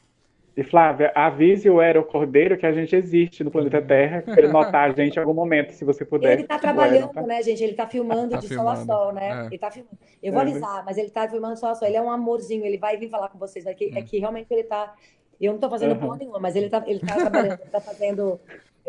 [0.56, 4.48] E Flávia, avise o Aero Cordeiro que a gente existe no planeta Terra, para ele
[4.48, 6.32] notar a gente em algum momento, se você puder.
[6.32, 7.20] Ele está trabalhando, tá?
[7.20, 7.62] né, gente?
[7.62, 8.86] Ele está filmando tá de filmando.
[8.86, 9.42] sol a sol, né?
[9.42, 9.46] É.
[9.48, 9.98] Ele tá filmando.
[10.22, 10.44] Eu vou é.
[10.44, 11.86] avisar, mas ele está filmando de sol a sol.
[11.86, 13.66] Ele é um amorzinho, ele vai vir falar com vocês.
[13.66, 13.92] É que, hum.
[13.96, 14.94] é que realmente ele está.
[15.38, 16.00] Eu não estou fazendo uhum.
[16.00, 18.40] porra nenhuma, mas ele está ele tá trabalhando, ele está fazendo.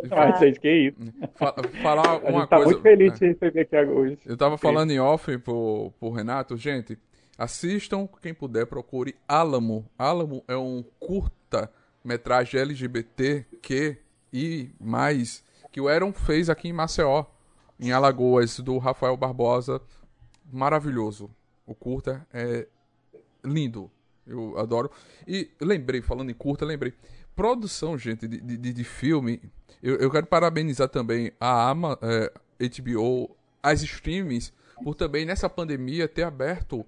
[0.10, 0.24] Tá...
[0.24, 0.98] Ai, gente, que isso.
[1.82, 2.72] falar uma a gente tá coisa.
[2.72, 3.16] muito feliz é.
[3.18, 4.18] de receber aqui hoje.
[4.26, 6.98] Eu estava falando em off pro, pro Renato, gente.
[7.38, 9.86] Assistam, quem puder, procure Alamo.
[10.00, 11.37] Alamo é um curta
[12.04, 13.98] metragem LGBTQ
[14.32, 17.26] e mais que o Aaron fez aqui em Maceió,
[17.80, 19.82] em Alagoas, do Rafael Barbosa.
[20.52, 21.30] Maravilhoso.
[21.66, 22.68] O curta é
[23.44, 23.92] lindo.
[24.26, 24.90] Eu adoro.
[25.28, 26.94] E lembrei, falando em curta, lembrei.
[27.36, 29.42] Produção, gente, de, de, de filme.
[29.82, 32.34] Eu, eu, quero parabenizar também a Ama, é,
[32.82, 34.52] HBO, as streams,
[34.84, 36.86] por também nessa pandemia ter aberto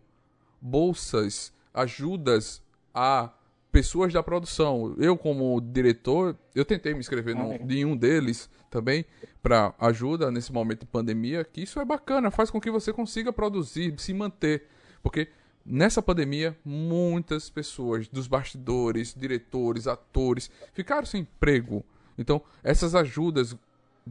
[0.60, 2.62] bolsas, ajudas
[2.94, 3.32] a
[3.72, 4.96] pessoas da produção.
[4.98, 9.06] Eu, como diretor, eu tentei me inscrever ah, no, em um deles também
[9.42, 13.32] para ajuda nesse momento de pandemia, que isso é bacana, faz com que você consiga
[13.32, 14.68] produzir, se manter,
[15.02, 15.30] porque
[15.66, 21.86] nessa pandemia muitas pessoas dos bastidores, diretores, atores ficaram sem emprego.
[22.18, 23.56] Então, essas ajudas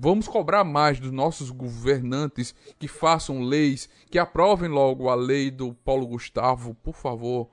[0.01, 5.75] Vamos cobrar mais dos nossos governantes que façam leis, que aprovem logo a lei do
[5.75, 7.49] Paulo Gustavo, por favor.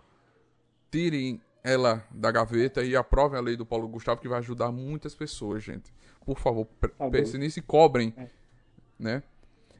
[0.91, 5.15] Tirem ela da gaveta e aprovem a lei do Paulo Gustavo, que vai ajudar muitas
[5.15, 5.91] pessoas, gente.
[6.23, 8.27] Por favor, tá pensem nisso e cobrem, é.
[8.99, 9.23] né?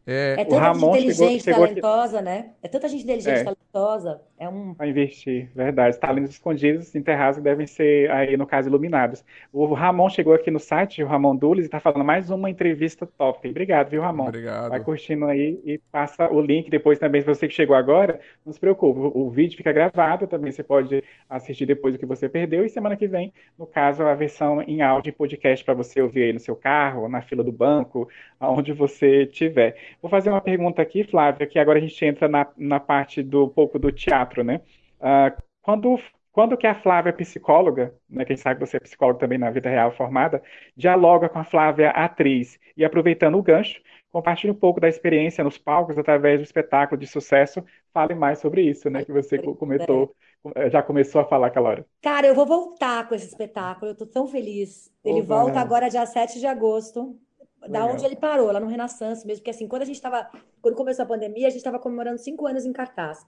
[0.08, 2.26] É, é tanta gente inteligente, chegou, chegou talentosa, aqui...
[2.26, 2.52] né?
[2.62, 3.44] É tanta gente inteligente, é.
[3.44, 4.22] talentosa.
[4.38, 4.74] É um...
[4.74, 5.98] Para investir, verdade.
[5.98, 9.24] Talentos escondidos, enterrados, devem ser, aí no caso, iluminados.
[9.52, 13.08] O Ramon chegou aqui no site, o Ramon Dules, e está falando mais uma entrevista
[13.08, 13.48] top.
[13.48, 14.28] Obrigado, viu, Ramon?
[14.28, 14.72] Obrigado.
[14.72, 18.52] Vai curtindo aí e passa o link depois também, se você que chegou agora, não
[18.52, 22.28] se preocupe, o, o vídeo fica gravado, também você pode assistir depois o que você
[22.28, 26.02] perdeu, e semana que vem, no caso, a versão em áudio e podcast para você
[26.02, 29.78] ouvir aí no seu carro, na fila do banco, aonde você estiver.
[30.02, 33.48] Vou fazer uma pergunta aqui, Flávia, que agora a gente entra na, na parte do
[33.48, 34.62] pouco do teatro, né?
[35.00, 36.00] Uh, quando,
[36.32, 39.92] quando que a Flávia psicóloga, né, quem sabe você é psicóloga também na vida real
[39.92, 40.42] formada,
[40.76, 45.58] dialoga com a Flávia atriz e aproveitando o gancho, compartilhe um pouco da experiência nos
[45.58, 47.64] palcos através do espetáculo de sucesso.
[47.94, 50.16] Fale mais sobre isso, né, que você comentou,
[50.56, 51.86] eh, já começou a falar aquela hora.
[52.02, 54.92] Cara, eu vou voltar com esse espetáculo, eu tô tão feliz.
[55.04, 55.36] Ele Oba.
[55.36, 57.18] volta agora dia 7 de agosto
[57.62, 57.94] da Legal.
[57.94, 60.30] onde ele parou, lá no Renaissance mesmo, porque assim, quando a gente estava,
[60.62, 63.26] quando começou a pandemia, a gente estava comemorando cinco anos em cartaz.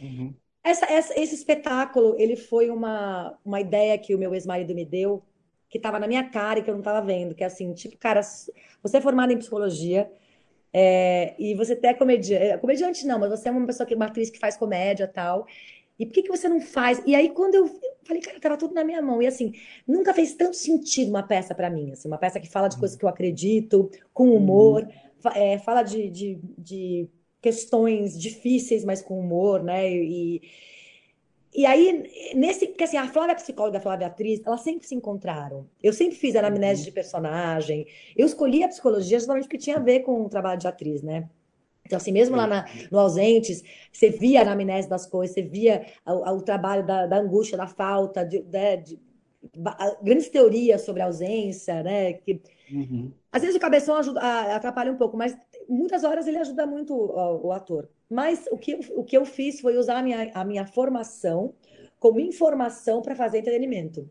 [0.00, 0.34] Uhum.
[0.62, 5.22] Essa, essa, esse espetáculo, ele foi uma, uma ideia que o meu ex-marido me deu,
[5.68, 7.96] que estava na minha cara e que eu não estava vendo, que é assim, tipo,
[7.96, 8.20] cara,
[8.82, 10.10] você é formado em psicologia
[10.72, 13.94] é, e você até é comediante, é, comediante não, mas você é uma pessoa que
[13.94, 15.46] uma atriz que faz comédia e tal.
[15.98, 17.02] E por que, que você não faz?
[17.04, 19.20] E aí, quando eu, eu falei, cara, tava tudo na minha mão.
[19.20, 19.52] E assim,
[19.86, 21.90] nunca fez tanto sentido uma peça para mim.
[21.90, 25.30] Assim, uma peça que fala de coisas que eu acredito, com humor, uhum.
[25.34, 27.08] é, fala de, de, de,
[27.40, 29.90] questões difíceis, mas com humor, né?
[29.90, 30.42] E,
[31.52, 34.94] E aí, nesse, porque assim, a Flávia psicóloga e a Flávia atriz, elas sempre se
[34.94, 35.66] encontraram.
[35.82, 37.86] Eu sempre fiz anamnese de personagem.
[38.16, 41.28] Eu escolhi a psicologia justamente porque tinha a ver com o trabalho de atriz, né?
[41.86, 45.86] Então, assim, mesmo lá na, no Ausentes, você via a anamnese das coisas, você via
[46.06, 49.00] o, o trabalho da, da, angústia, da falta, de, né, de, de
[50.02, 52.12] grandes teorias sobre a ausência, né?
[52.12, 53.10] Que, uhum.
[53.32, 54.20] Às vezes o cabeção ajuda,
[54.54, 55.34] atrapalha um pouco, mas
[55.68, 57.88] muitas horas ele ajuda muito o, o ator.
[58.10, 61.54] Mas o que, o que eu fiz foi usar a minha, a minha formação
[61.98, 64.08] como informação para fazer entretenimento.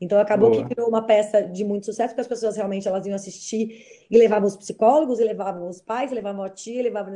[0.00, 0.62] Então acabou Boa.
[0.62, 4.18] que virou uma peça de muito sucesso, porque as pessoas realmente elas iam assistir e
[4.18, 7.14] levavam os psicólogos, e levavam os pais, e levavam a tia, e levavam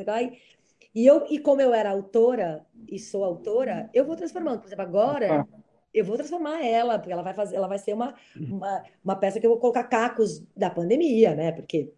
[0.95, 4.61] e eu e como eu era autora e sou autora, eu vou transformando.
[4.61, 5.47] Por exemplo, agora
[5.93, 9.39] eu vou transformar ela, porque ela vai fazer, ela vai ser uma, uma, uma peça
[9.39, 11.53] que eu vou colocar cacos da pandemia, né?
[11.53, 11.93] Porque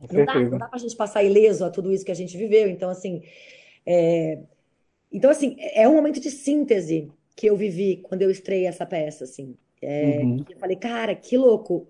[0.00, 2.68] não dá, não dá pra gente passar ileso a tudo isso que a gente viveu.
[2.68, 3.22] Então, assim,
[3.86, 4.38] é...
[5.12, 9.24] então, assim, é um momento de síntese que eu vivi quando eu estreiei essa peça,
[9.24, 9.56] assim.
[9.82, 10.18] É...
[10.18, 10.44] Uhum.
[10.48, 11.86] Eu falei, cara, que louco,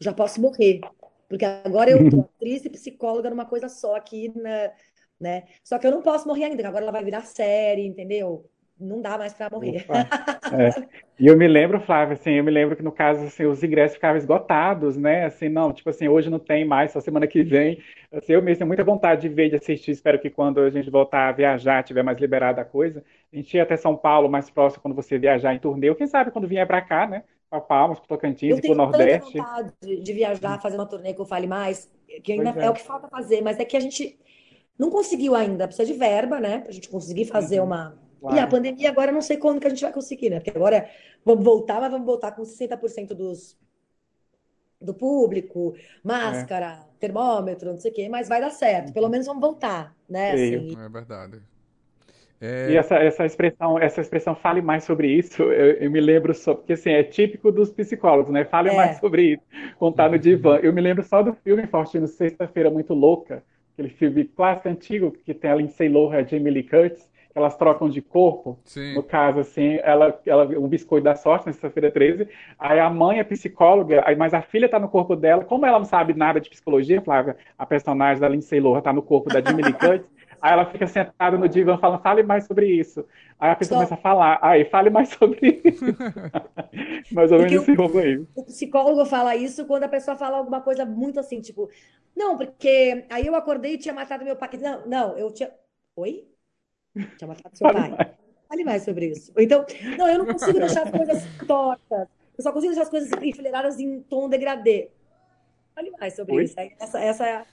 [0.00, 0.80] já posso morrer.
[1.28, 4.72] Porque agora eu tô atriz e psicóloga numa coisa só aqui, na,
[5.20, 5.44] né?
[5.62, 8.48] Só que eu não posso morrer ainda, agora ela vai virar série, entendeu?
[8.80, 9.84] Não dá mais para morrer.
[10.52, 10.86] É.
[11.18, 13.96] E eu me lembro, Flávia, assim, eu me lembro que no caso, assim, os ingressos
[13.96, 15.24] ficavam esgotados, né?
[15.24, 17.78] Assim, não, tipo assim, hoje não tem mais, só semana que vem.
[18.12, 19.90] Assim, eu mesmo tenho muita vontade de ver, de assistir.
[19.90, 23.52] Espero que quando a gente voltar a viajar, tiver mais liberada a coisa, a gente
[23.56, 25.90] ir até São Paulo, mais próximo, quando você viajar em turnê.
[25.90, 27.24] Ou quem sabe quando vier para cá, né?
[27.50, 29.38] Para Palmas, para Tocantins, para o Nordeste.
[29.38, 31.90] Eu tenho vontade de viajar, fazer uma turnê que eu fale mais,
[32.22, 32.66] que ainda é.
[32.66, 32.70] é.
[32.70, 34.18] o que falta fazer, mas é que a gente
[34.78, 36.60] não conseguiu ainda, precisa de verba, né?
[36.60, 37.66] Para a gente conseguir fazer uhum.
[37.66, 38.36] uma Claro.
[38.36, 40.40] E a pandemia agora não sei quando que a gente vai conseguir, né?
[40.40, 40.88] Porque agora
[41.24, 43.56] vamos voltar, mas vamos voltar com 60% dos,
[44.80, 46.98] do público, máscara, é.
[46.98, 48.92] termômetro, não sei o quê, mas vai dar certo.
[48.92, 50.32] Pelo menos vamos voltar, né?
[50.32, 50.76] Assim.
[50.78, 51.40] É verdade.
[52.40, 52.70] É...
[52.70, 56.54] E essa, essa expressão, essa expressão fale mais sobre isso, eu, eu, me lembro só,
[56.54, 58.44] porque assim, é típico dos psicólogos, né?
[58.44, 58.76] Fale é.
[58.76, 59.42] mais sobre isso,
[59.76, 60.56] contar no divã.
[60.62, 63.42] Eu me lembro só do filme Faustino Sexta-feira Muito Louca,
[63.72, 67.56] aquele filme clássico antigo que tem a Lindsay Lohan e a Jamie Lee Curtis, elas
[67.56, 68.58] trocam de corpo.
[68.64, 68.94] Sim.
[68.94, 72.28] No caso, assim, ela, ela um biscoito da sorte na sexta-feira 13.
[72.58, 75.44] Aí a mãe é psicóloga, aí, mas a filha está no corpo dela.
[75.44, 79.02] Como ela não sabe nada de psicologia, Flávia, a personagem da Lindsay Lohan está no
[79.02, 80.18] corpo da Jimmy Lee Curtis.
[80.40, 83.04] Aí ela fica sentada no divã falando, fale mais sobre isso.
[83.40, 85.84] Aí a pessoa começa a falar, aí fale mais sobre isso.
[87.12, 88.24] mais ou menos esse aí.
[88.36, 91.68] O psicólogo fala isso quando a pessoa fala alguma coisa muito assim, tipo,
[92.16, 94.50] não, porque aí eu acordei e tinha matado meu pai.
[94.60, 95.50] Não, não, eu tinha.
[95.96, 96.28] Oi?
[96.94, 97.90] Tinha matado seu pai.
[97.90, 98.10] Mais.
[98.48, 99.32] Fale mais sobre isso.
[99.36, 99.64] Então,
[99.98, 102.08] não, eu não consigo deixar as coisas tortas.
[102.36, 104.88] Eu só consigo deixar as coisas enfileiradas em tom degradê.
[105.74, 106.44] Fale mais sobre Oi?
[106.44, 106.54] isso.
[106.80, 107.46] Essa, essa é a...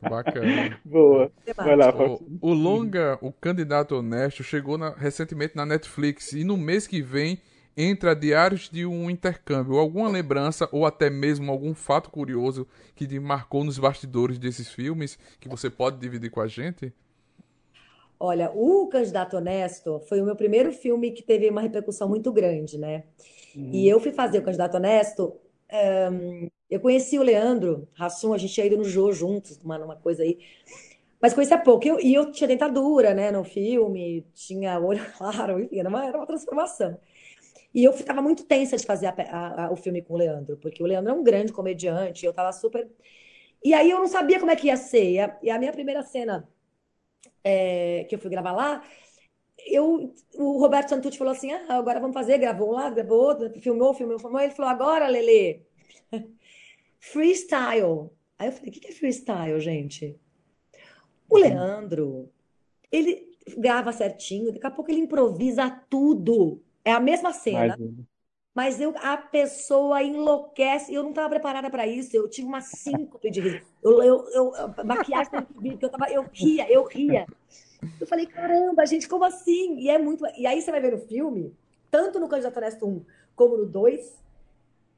[0.08, 0.80] Bacana.
[0.84, 1.30] Boa.
[1.56, 6.56] Vai lá, o, o longa, o candidato honesto, chegou na, recentemente na Netflix e no
[6.56, 7.38] mês que vem
[7.76, 9.76] entra Diários de um Intercâmbio.
[9.76, 15.18] Alguma lembrança ou até mesmo algum fato curioso que te marcou nos bastidores desses filmes
[15.40, 16.92] que você pode dividir com a gente?
[18.24, 22.78] Olha, o Candidato Honesto foi o meu primeiro filme que teve uma repercussão muito grande,
[22.78, 23.02] né?
[23.52, 23.70] Uhum.
[23.72, 25.40] E eu fui fazer o Candidato Honesto.
[26.08, 29.96] Um, eu conheci o Leandro Rassum, a gente tinha ido no Jô juntos, uma, uma
[29.96, 30.38] coisa aí.
[31.20, 31.84] Mas conhecia pouco.
[31.84, 36.16] Eu, e eu tinha dentadura, né, no filme, tinha olho claro, enfim, era uma, era
[36.16, 36.96] uma transformação.
[37.74, 40.56] E eu estava muito tensa de fazer a, a, a, o filme com o Leandro,
[40.58, 42.88] porque o Leandro é um grande comediante, eu estava super.
[43.64, 45.10] E aí eu não sabia como é que ia ser.
[45.10, 46.48] E a, e a minha primeira cena
[47.44, 48.82] é, que eu fui gravar lá,
[49.66, 53.60] eu, o Roberto Santucci falou assim: ah, agora vamos fazer, gravou um lado, gravou outro,
[53.60, 54.40] filmou, filmou, filmou.
[54.40, 55.64] Ele falou: agora, Lele,
[56.98, 58.10] freestyle.
[58.38, 60.16] Aí eu falei: o que é freestyle, gente?
[61.28, 62.28] O Leandro,
[62.90, 66.62] ele grava certinho, daqui a pouco ele improvisa tudo.
[66.84, 67.78] É a mesma cena.
[68.54, 70.92] Mas eu, a pessoa enlouquece.
[70.92, 72.14] Eu não estava preparada para isso.
[72.14, 73.66] Eu tive uma síncope de riso.
[73.82, 74.52] Eu, eu, eu,
[74.84, 75.32] maquiagem
[75.80, 77.26] eu tava, eu ria, eu ria.
[78.00, 79.78] Eu falei, caramba, gente, como assim?
[79.78, 80.24] E é muito.
[80.36, 81.56] E aí você vai ver no filme,
[81.90, 84.22] tanto no Candidato Honesto 1 como no 2,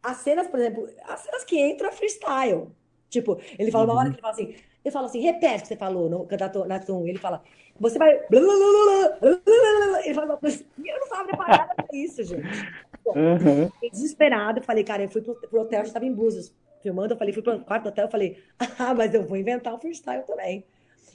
[0.03, 2.69] as cenas, por exemplo, as cenas que entram é freestyle.
[3.09, 5.69] Tipo, ele fala uma hora que ele fala assim, ele fala assim, repete o que
[5.69, 7.07] você falou no Candidato Honesto 1.
[7.07, 7.43] Ele fala,
[7.79, 8.21] você vai.
[10.05, 10.65] Ele fala coisa.
[10.79, 12.43] Eu não estava preparada para isso, gente.
[13.07, 13.71] Uhum.
[13.91, 14.63] Desesperada.
[14.63, 17.15] Falei, cara, eu fui pro, pro hotel, já estava em Búzios filmando.
[17.15, 18.05] Eu falei, fui pro quarto do hotel.
[18.05, 18.39] Eu falei,
[18.79, 20.65] ah, mas eu vou inventar o freestyle também.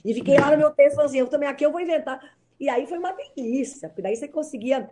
[0.04, 2.20] E fiquei lá no meu texto falando assim, eu também aqui eu vou inventar.
[2.58, 4.90] E aí foi uma delícia, porque daí você conseguia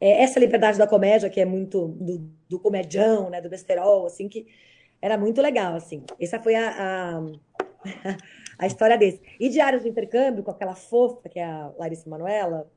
[0.00, 4.28] é, essa liberdade da comédia, que é muito do, do comedião, né, do besterol, assim,
[4.28, 4.46] que
[5.00, 6.02] era muito legal, assim.
[6.20, 7.22] Essa foi a, a,
[8.58, 9.20] a história desse.
[9.38, 12.70] E Diários do Intercâmbio, com aquela fofa, que é a Larissa Manoela,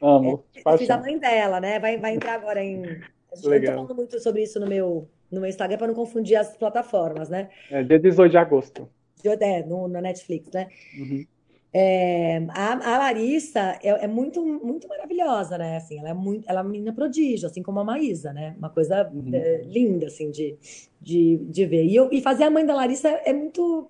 [0.00, 0.44] Amo.
[0.54, 0.78] Eu Paixão.
[0.78, 1.78] fiz a mãe dela, né?
[1.78, 3.00] Vai, vai entrar agora em.
[3.30, 3.70] Eu tô Legal.
[3.72, 7.50] falando muito sobre isso no meu, no meu Instagram para não confundir as plataformas, né?
[7.68, 8.88] É, dia 18 de agosto.
[9.40, 10.68] É, no, na Netflix, né?
[10.92, 11.26] Uhum.
[11.72, 15.76] É, a, a Larissa é, é muito, muito maravilhosa, né?
[15.76, 18.54] Assim, ela é muito, ela é uma menina prodígio, assim como a Maísa, né?
[18.58, 19.32] Uma coisa Uhum.
[19.32, 20.58] é, linda, assim, de,
[21.00, 21.84] de, de ver.
[21.86, 23.88] E, eu, e fazer a mãe da Larissa é muito,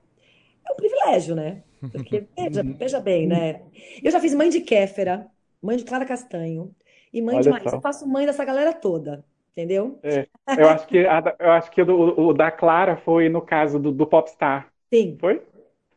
[0.68, 1.64] é um privilégio, né?
[1.92, 2.78] Porque, veja, Uhum.
[2.78, 3.62] veja bem, né?
[4.02, 5.30] Eu já fiz mãe de Kéfera,
[5.62, 6.74] mãe de Clara Castanho
[7.12, 7.64] e mãe de Olha Maísa.
[7.64, 7.76] só.
[7.76, 10.02] Eu faço mãe dessa galera toda, entendeu?
[10.02, 13.42] É, eu acho que, a eu acho que o, do- o da Clara foi no
[13.42, 14.72] caso do, do Popstar.
[14.92, 15.46] Sim, Foi?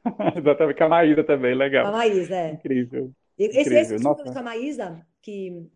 [0.36, 1.91] Exatamente, com a Maísa também, a legal.
[1.91, 2.64] Maísa, é.
[2.64, 3.14] Incrível.
[3.38, 5.70] Esse, Incrível, esse filme com a Maísa, que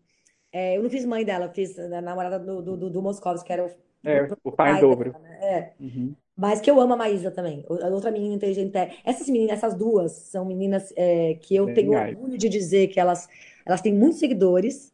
[0.52, 3.42] é, eu não fiz mãe dela, eu fiz a namorada do, do, do, do Moscovitz,
[3.44, 3.70] que era o,
[4.04, 5.10] É, o o pai pai dobro.
[5.12, 5.38] dela, né?
[5.42, 5.74] É.
[5.80, 6.16] Uhum.
[6.36, 7.64] Mas que eu amo a Maísa também.
[7.68, 8.76] A outra menina inteligente.
[8.76, 12.18] é- Essas meninas, essas duas, são meninas é, que eu tenho Geniais.
[12.18, 13.28] orgulho de dizer que elas,
[13.68, 14.92] elas têm muitos seguidores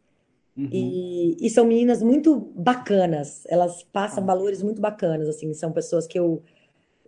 [0.57, 0.69] Uhum.
[0.73, 3.45] e, e são meninas muito bacanas.
[3.49, 4.27] Elas passam Ah.
[4.27, 5.53] valores muito bacanas, assim.
[5.55, 6.43] São pessoas que eu,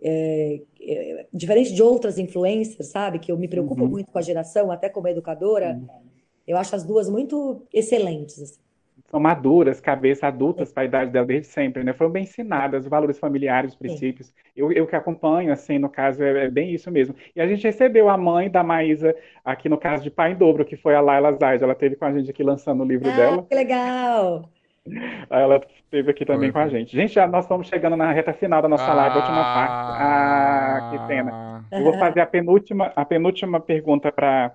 [0.01, 3.19] é, é, diferente de outras influencers, sabe?
[3.19, 3.89] Que eu me preocupo Uhum.
[3.89, 5.75] muito com a geração, até como educadora.
[5.81, 5.87] Uhum.
[6.47, 8.41] Eu acho as duas muito excelentes.
[8.41, 8.59] assim.
[9.09, 11.93] São maduras, cabeças adultas para a idade dela desde sempre, né?
[11.93, 14.33] Foram bem ensinadas, os valores familiares, os princípios.
[14.55, 17.15] Eu, eu que acompanho, assim, no caso, é, é bem isso mesmo.
[17.35, 20.65] E a gente recebeu a mãe da Maísa aqui no caso de Pai em Dobro,
[20.65, 21.63] que foi a Laila Zaid.
[21.63, 23.45] Ela esteve com a gente aqui lançando o livro Ah, dela.
[23.47, 24.49] que legal!
[25.29, 26.95] Ela esteve aqui também Foi, com a gente.
[26.95, 29.91] Gente, já nós estamos chegando na reta final da nossa live, a última parte.
[29.99, 31.65] Ah, que pena.
[31.71, 34.53] Eu vou fazer a penúltima, a penúltima pergunta para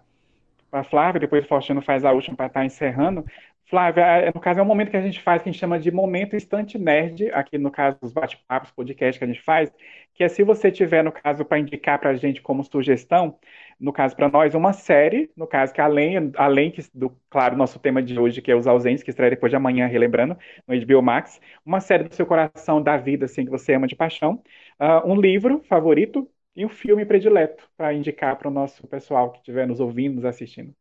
[0.73, 3.25] a Flávia, depois o Faustino faz a última para estar encerrando.
[3.73, 5.79] Flávia, é- no caso, é um momento que a gente faz que a gente chama
[5.81, 9.73] de momento estante nerd, aqui no caso dos bate-papos, podcast que a gente faz,
[10.13, 13.39] que é se você tiver, no caso, para indicar para a gente como sugestão,
[13.81, 18.03] no caso, para nós, uma série, no caso, que além, além do, claro, nosso tema
[18.03, 20.37] de hoje, que é Os Ausentes, que estreia depois de amanhã, relembrando,
[20.69, 23.97] no HBO Max, uma série do seu coração, da vida, assim, que você ama de
[23.97, 24.43] paixão,
[24.79, 29.39] ah, um livro favorito e um filme predileto para indicar para o nosso pessoal que
[29.39, 30.75] estiver nos ouvindo, nos assistindo.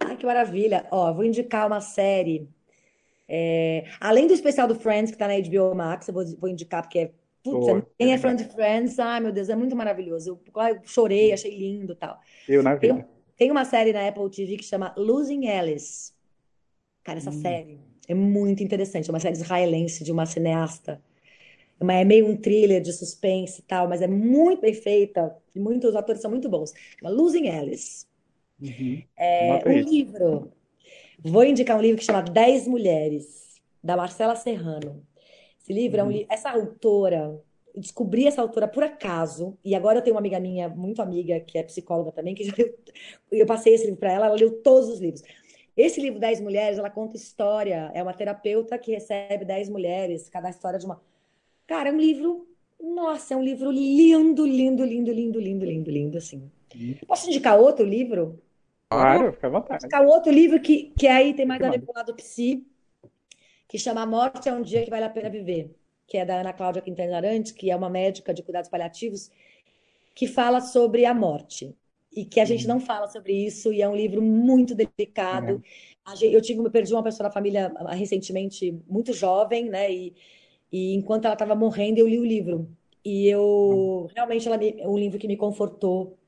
[0.00, 0.86] Ai, que maravilha!
[0.90, 2.48] Ó, vou indicar uma série.
[3.28, 6.82] é, além do especial do Friends, que tá na HBO Max, eu vou, vou indicar,
[6.82, 7.12] porque é.
[7.42, 7.66] Putz,
[7.98, 10.30] quem é fã de Friends, ai meu Deus, é muito maravilhoso.
[10.30, 12.18] Eu, eu chorei, achei lindo e tal.
[12.46, 13.08] Eu na Tem, vida.
[13.36, 16.12] tem uma série na Apple TV que chama Losing Alice.
[17.04, 17.32] Cara, essa Hum.
[17.32, 19.10] série é muito interessante.
[19.10, 21.02] É uma série israelense de uma cineasta.
[21.80, 25.36] É meio um thriller de suspense e tal, mas é muito bem feita.
[25.54, 26.72] E muitos os atores são muito bons.
[27.00, 28.06] Chama Losing Alice.
[28.60, 29.02] Uhum.
[29.16, 29.88] É, um isso.
[29.90, 30.52] livro.
[31.22, 35.02] Vou indicar um livro que chama Dez Mulheres, da Marcela Serrano.
[35.60, 36.12] Esse livro é um Uhum.
[36.12, 36.26] livro.
[36.30, 37.40] Essa autora,
[37.76, 41.58] descobri essa autora por acaso, e agora eu tenho uma amiga minha, muito amiga, que
[41.58, 42.74] é psicóloga também, que já leu,
[43.30, 45.22] eu passei esse livro para ela, ela leu todos os livros.
[45.76, 47.90] Esse livro, Dez Mulheres, ela conta história.
[47.94, 51.00] É uma terapeuta que recebe dez mulheres, cada história de uma.
[51.66, 52.46] Cara, é um livro.
[52.82, 56.50] Nossa, é um livro lindo, lindo, lindo, lindo, lindo, lindo, lindo, assim.
[56.74, 56.96] Uhum.
[57.06, 58.38] Posso indicar outro livro?
[58.90, 59.88] Claro, fica à vontade.
[59.88, 62.64] indicar outro livro que, que aí tem mais a ver com o lado psi,
[63.68, 65.74] que chama A Morte é um Dia que Vale a Pena Viver,
[66.06, 69.30] que é da Ana Cláudia Quintana Arantes, que é uma médica de cuidados paliativos,
[70.14, 71.74] que fala sobre a morte.
[72.14, 72.68] E que a gente Uhum.
[72.68, 75.62] não fala sobre isso, e é um livro muito delicado.
[76.16, 79.92] Gen- Eu tive, eu perdi uma pessoa da família ah, recentemente, muito jovem, né?
[79.92, 80.14] E,
[80.72, 82.68] e enquanto ela estava morrendo, eu li o livro.
[83.04, 86.18] E eu realmente ela me- é um livro que me confortou.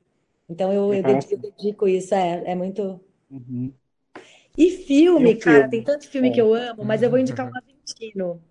[0.49, 3.01] Então eu, eu dedico, eu dedico isso, é, é muito.
[3.29, 3.77] Uhum.
[4.57, 5.69] E filme, E cara, filme?
[5.69, 6.31] tem tanto filme É.
[6.31, 8.41] que eu amo, mas eu vou indicar um argentino,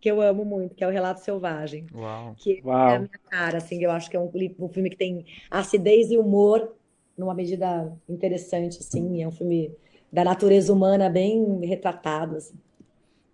[0.00, 2.36] que eu amo muito, que é o Relato Selvagem, Uau.
[2.36, 3.00] que é a Uau.
[3.00, 6.74] minha cara, assim, eu acho que é um, um filme que tem acidez e humor
[7.18, 9.72] numa medida interessante, assim, é um filme
[10.12, 12.56] da natureza humana bem retratado, assim.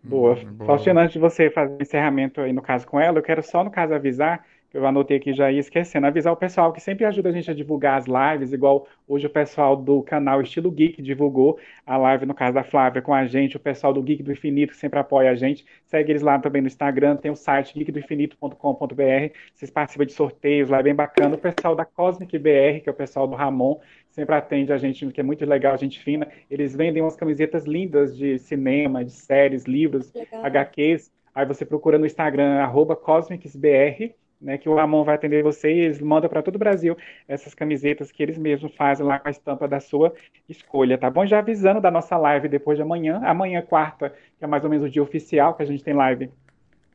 [0.02, 0.36] Boa.
[0.36, 0.62] Hum, boa.
[0.64, 3.62] Faustina, antes de você fazer o encerramento aí no caso com ela, eu quero só
[3.62, 7.28] no caso avisar, eu anotei aqui já ia esquecendo, avisar o pessoal que sempre ajuda
[7.28, 11.58] a gente a divulgar as lives, igual hoje o pessoal do canal Estilo Geek divulgou
[11.84, 14.72] a live, no caso da Flávia, com a gente, o pessoal do Geek do Infinito
[14.72, 19.34] que sempre apoia a gente, segue eles lá também no Instagram, tem o site geekdoinfinito.com.br,
[19.54, 22.92] vocês participam de sorteios lá, é bem bacana, o pessoal da Cosmic BR, que é
[22.92, 26.74] o pessoal do Ramon, sempre atende a gente, que é muito legal, gente fina, eles
[26.74, 30.44] vendem umas camisetas lindas de cinema, de séries, livros, Legal.
[30.44, 31.12] HQs.
[31.34, 35.80] Aí você procura no Instagram, arroba CosmicsBR, né, que o Ramon vai atender você e
[35.80, 36.96] eles mandam para todo o Brasil
[37.28, 40.14] essas camisetas que eles mesmos fazem lá com a estampa da sua
[40.48, 41.26] escolha, tá bom?
[41.26, 44.86] Já avisando da nossa live depois de amanhã, amanhã quarta, que é mais ou menos
[44.86, 46.30] o dia oficial que a gente tem live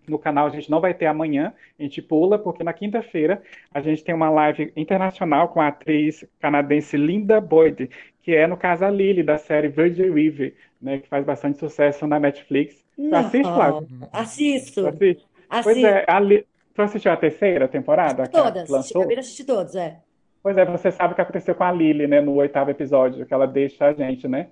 [0.07, 3.41] no canal a gente não vai ter amanhã, a gente pula, porque na quinta-feira
[3.73, 7.89] a gente tem uma live internacional com a atriz canadense Linda Boyd,
[8.21, 12.07] que é, no caso, a Lily, da série Virgin River, né, que faz bastante sucesso
[12.07, 12.83] na Netflix.
[12.97, 13.19] Não.
[13.19, 13.87] assiste, Flávio?
[14.11, 14.87] Assisto.
[14.87, 15.25] Assiste?
[15.63, 16.45] Pois é, a Li...
[16.75, 18.27] tu assistiu a terceira temporada?
[18.27, 18.69] Todas.
[18.69, 19.01] lançou?
[19.01, 19.97] Acabei de assistir todos, é.
[20.43, 23.33] Pois é, você sabe o que aconteceu com a Lily, né, no oitavo episódio, que
[23.33, 24.49] ela deixa a gente, né?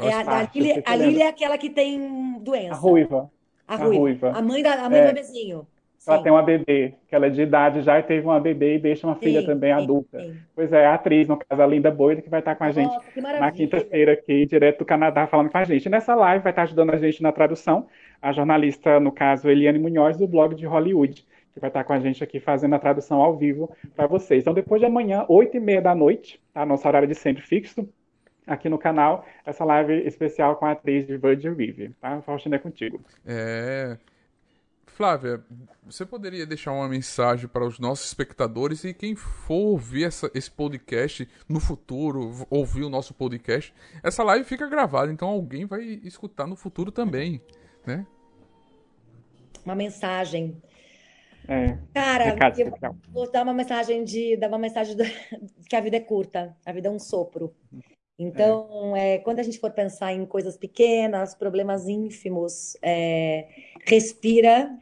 [0.00, 0.96] É a, a Lily, você a?
[0.96, 2.72] Lily é aquela que tem doença.
[2.72, 3.30] A ruiva.
[3.68, 3.98] A a ruiva.
[3.98, 4.30] ruiva.
[4.30, 5.02] A mãe, da, a mãe É.
[5.02, 5.66] do bebezinho.
[6.06, 6.22] Ela Sim.
[6.22, 9.06] tem uma bebê, que ela é de idade já e teve uma bebê e deixa
[9.06, 10.18] uma filha Sim, também sim, adulta.
[10.54, 12.92] Pois é, a atriz, no caso, a Linda Boyd, que vai estar com a gente
[12.92, 15.88] Nossa, que na quinta-feira aqui, direto do Canadá, falando com a gente.
[15.88, 17.86] Nessa live vai estar ajudando a gente na tradução,
[18.20, 21.24] a jornalista, no caso, Eliane Munhoz, do blog de Hollywood,
[21.54, 24.42] que vai estar com a gente aqui fazendo a tradução ao vivo para vocês.
[24.42, 26.66] Então, depois de amanhã, oito e meia da noite, tá?
[26.66, 27.88] Nosso horário de sempre fixo,
[28.46, 32.20] aqui no canal, essa live especial com a atriz de Virgin River, tá?
[32.22, 33.00] Faustina, é contigo.
[33.24, 33.96] É.
[34.86, 35.42] Flávia,
[35.84, 40.48] você poderia deixar uma mensagem para os nossos espectadores e quem for ouvir essa- esse
[40.48, 43.74] podcast no futuro, ouvir o nosso podcast,
[44.04, 47.40] essa live fica gravada, então alguém vai escutar no futuro também,
[47.84, 48.06] né?
[49.64, 50.60] Uma mensagem.
[51.48, 52.96] É, Cara, recado eu especial.
[53.12, 56.56] vou dar uma mensagem de dar uma mensagem do- de que a vida é curta,
[56.64, 57.54] a vida é um sopro.
[58.18, 63.48] Então, é, quando a gente for pensar em coisas pequenas, problemas ínfimos, é,
[63.86, 64.78] respira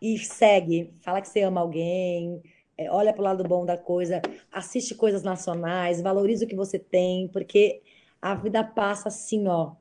[0.00, 0.92] e segue.
[1.00, 2.42] Fala que você ama alguém,
[2.76, 4.20] é, olha para o lado bom da coisa,
[4.50, 7.82] assiste coisas nacionais, valoriza o que você tem, porque
[8.20, 9.74] a vida passa assim, ó.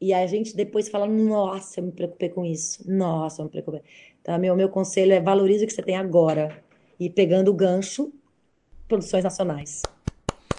[0.00, 2.82] E a gente depois fala, nossa, eu me preocupei com isso.
[2.90, 3.82] Nossa, eu me preocupei.
[4.24, 6.64] Então, meu, meu conselho é valorize o que você tem agora.
[6.98, 8.10] E pegando o gancho,
[8.88, 9.82] produções nacionais.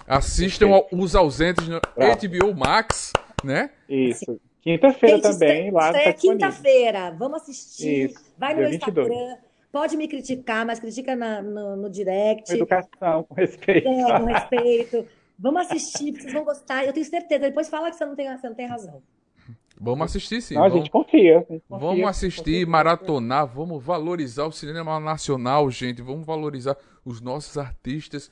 [0.06, 1.80] Assistam ao- os ausentes no.
[1.96, 3.12] HBO Max,
[3.42, 3.70] né?
[3.88, 4.40] Isso.
[4.62, 6.48] Quinta-feira também, lá estreia tá disponível.
[6.48, 7.10] quinta-feira.
[7.18, 8.04] Vamos assistir.
[8.10, 9.08] Isso, Vai no dia meu 22.
[9.08, 9.36] Instagram.
[9.72, 12.46] Pode me criticar, mas critica na- no, no direct.
[12.50, 13.88] Com educação, com respeito.
[13.88, 15.06] É, com respeito.
[15.38, 16.84] Vamos assistir, porque vocês vão gostar.
[16.84, 17.40] Eu tenho certeza.
[17.40, 19.02] Depois fala que você não tem, você não tem razão.
[19.78, 20.54] Vamos assistir sim.
[20.54, 21.36] Não, a vamos- gente confia.
[21.48, 22.66] a gente confia, Vamos assistir, confia.
[22.66, 26.00] maratonar, vamos valorizar o cinema nacional, gente.
[26.02, 28.30] Vamos valorizar os nossos artistas.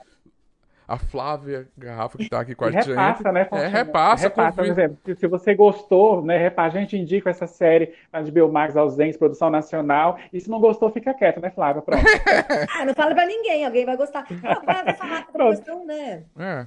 [0.87, 2.89] A Flávia Garrafa, que tá aqui com a E gente.
[2.91, 7.31] repassa, né, É, repassa, Repassa, por exemplo, se- você gostou, né, repassa, a gente indica
[7.31, 11.81] essa série de Biomax Ausentes, produção nacional, e se não gostou, fica quieto, né, Flávia?
[11.81, 12.03] Pronto.
[12.79, 14.27] Ah, não fala pra ninguém, alguém vai gostar.
[14.31, 15.57] Não, vai, falar, Pronto.
[15.57, 16.25] questão, né?
[16.39, 16.67] É.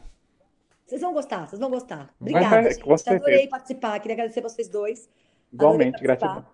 [0.87, 2.15] Vocês vão gostar, vocês vão gostar.
[2.19, 3.11] Obrigada, certeza.
[3.15, 3.99] Adorei participar.
[3.99, 5.09] Queria agradecer vocês dois.
[5.51, 6.45] Igualmente, gratidão.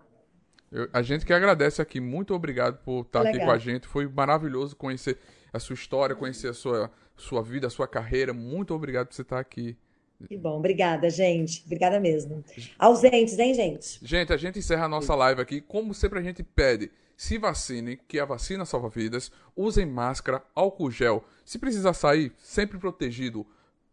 [0.72, 2.00] Eu- a gente que agradece aqui.
[2.00, 3.46] Muito obrigado por estar aqui Legal.
[3.46, 3.86] com a gente.
[3.86, 5.18] Foi maravilhoso conhecer
[5.52, 8.34] a sua história, conhecer a sua, sua vida, a sua carreira.
[8.34, 9.78] Muito obrigado por você estar aqui.
[10.28, 11.62] Que bom, obrigada, gente.
[11.64, 12.44] Obrigada mesmo.
[12.76, 14.00] Ausentes, hein, gente?
[14.02, 15.60] Gente, a gente encerra a nossa live aqui.
[15.60, 19.30] Como sempre a gente pede, se vacinem, que a vacina salva vidas.
[19.54, 21.24] Usem máscara, álcool gel.
[21.44, 23.46] Se precisar sair, sempre protegido.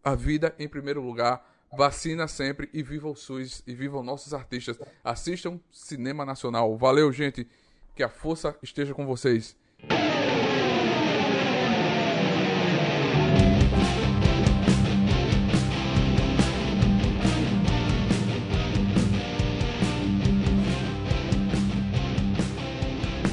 [0.03, 1.47] A vida em primeiro lugar.
[1.73, 4.77] Vacina sempre e viva o SUS e vivam nossos artistas.
[5.03, 6.77] Assistam Cinema Nacional.
[6.77, 7.47] Valeu, gente.
[7.95, 9.55] Que a força esteja com vocês.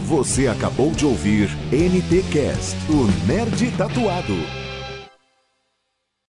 [0.04, 4.57] Você acabou de ouvir NT Cast, o Nerd Tatuado.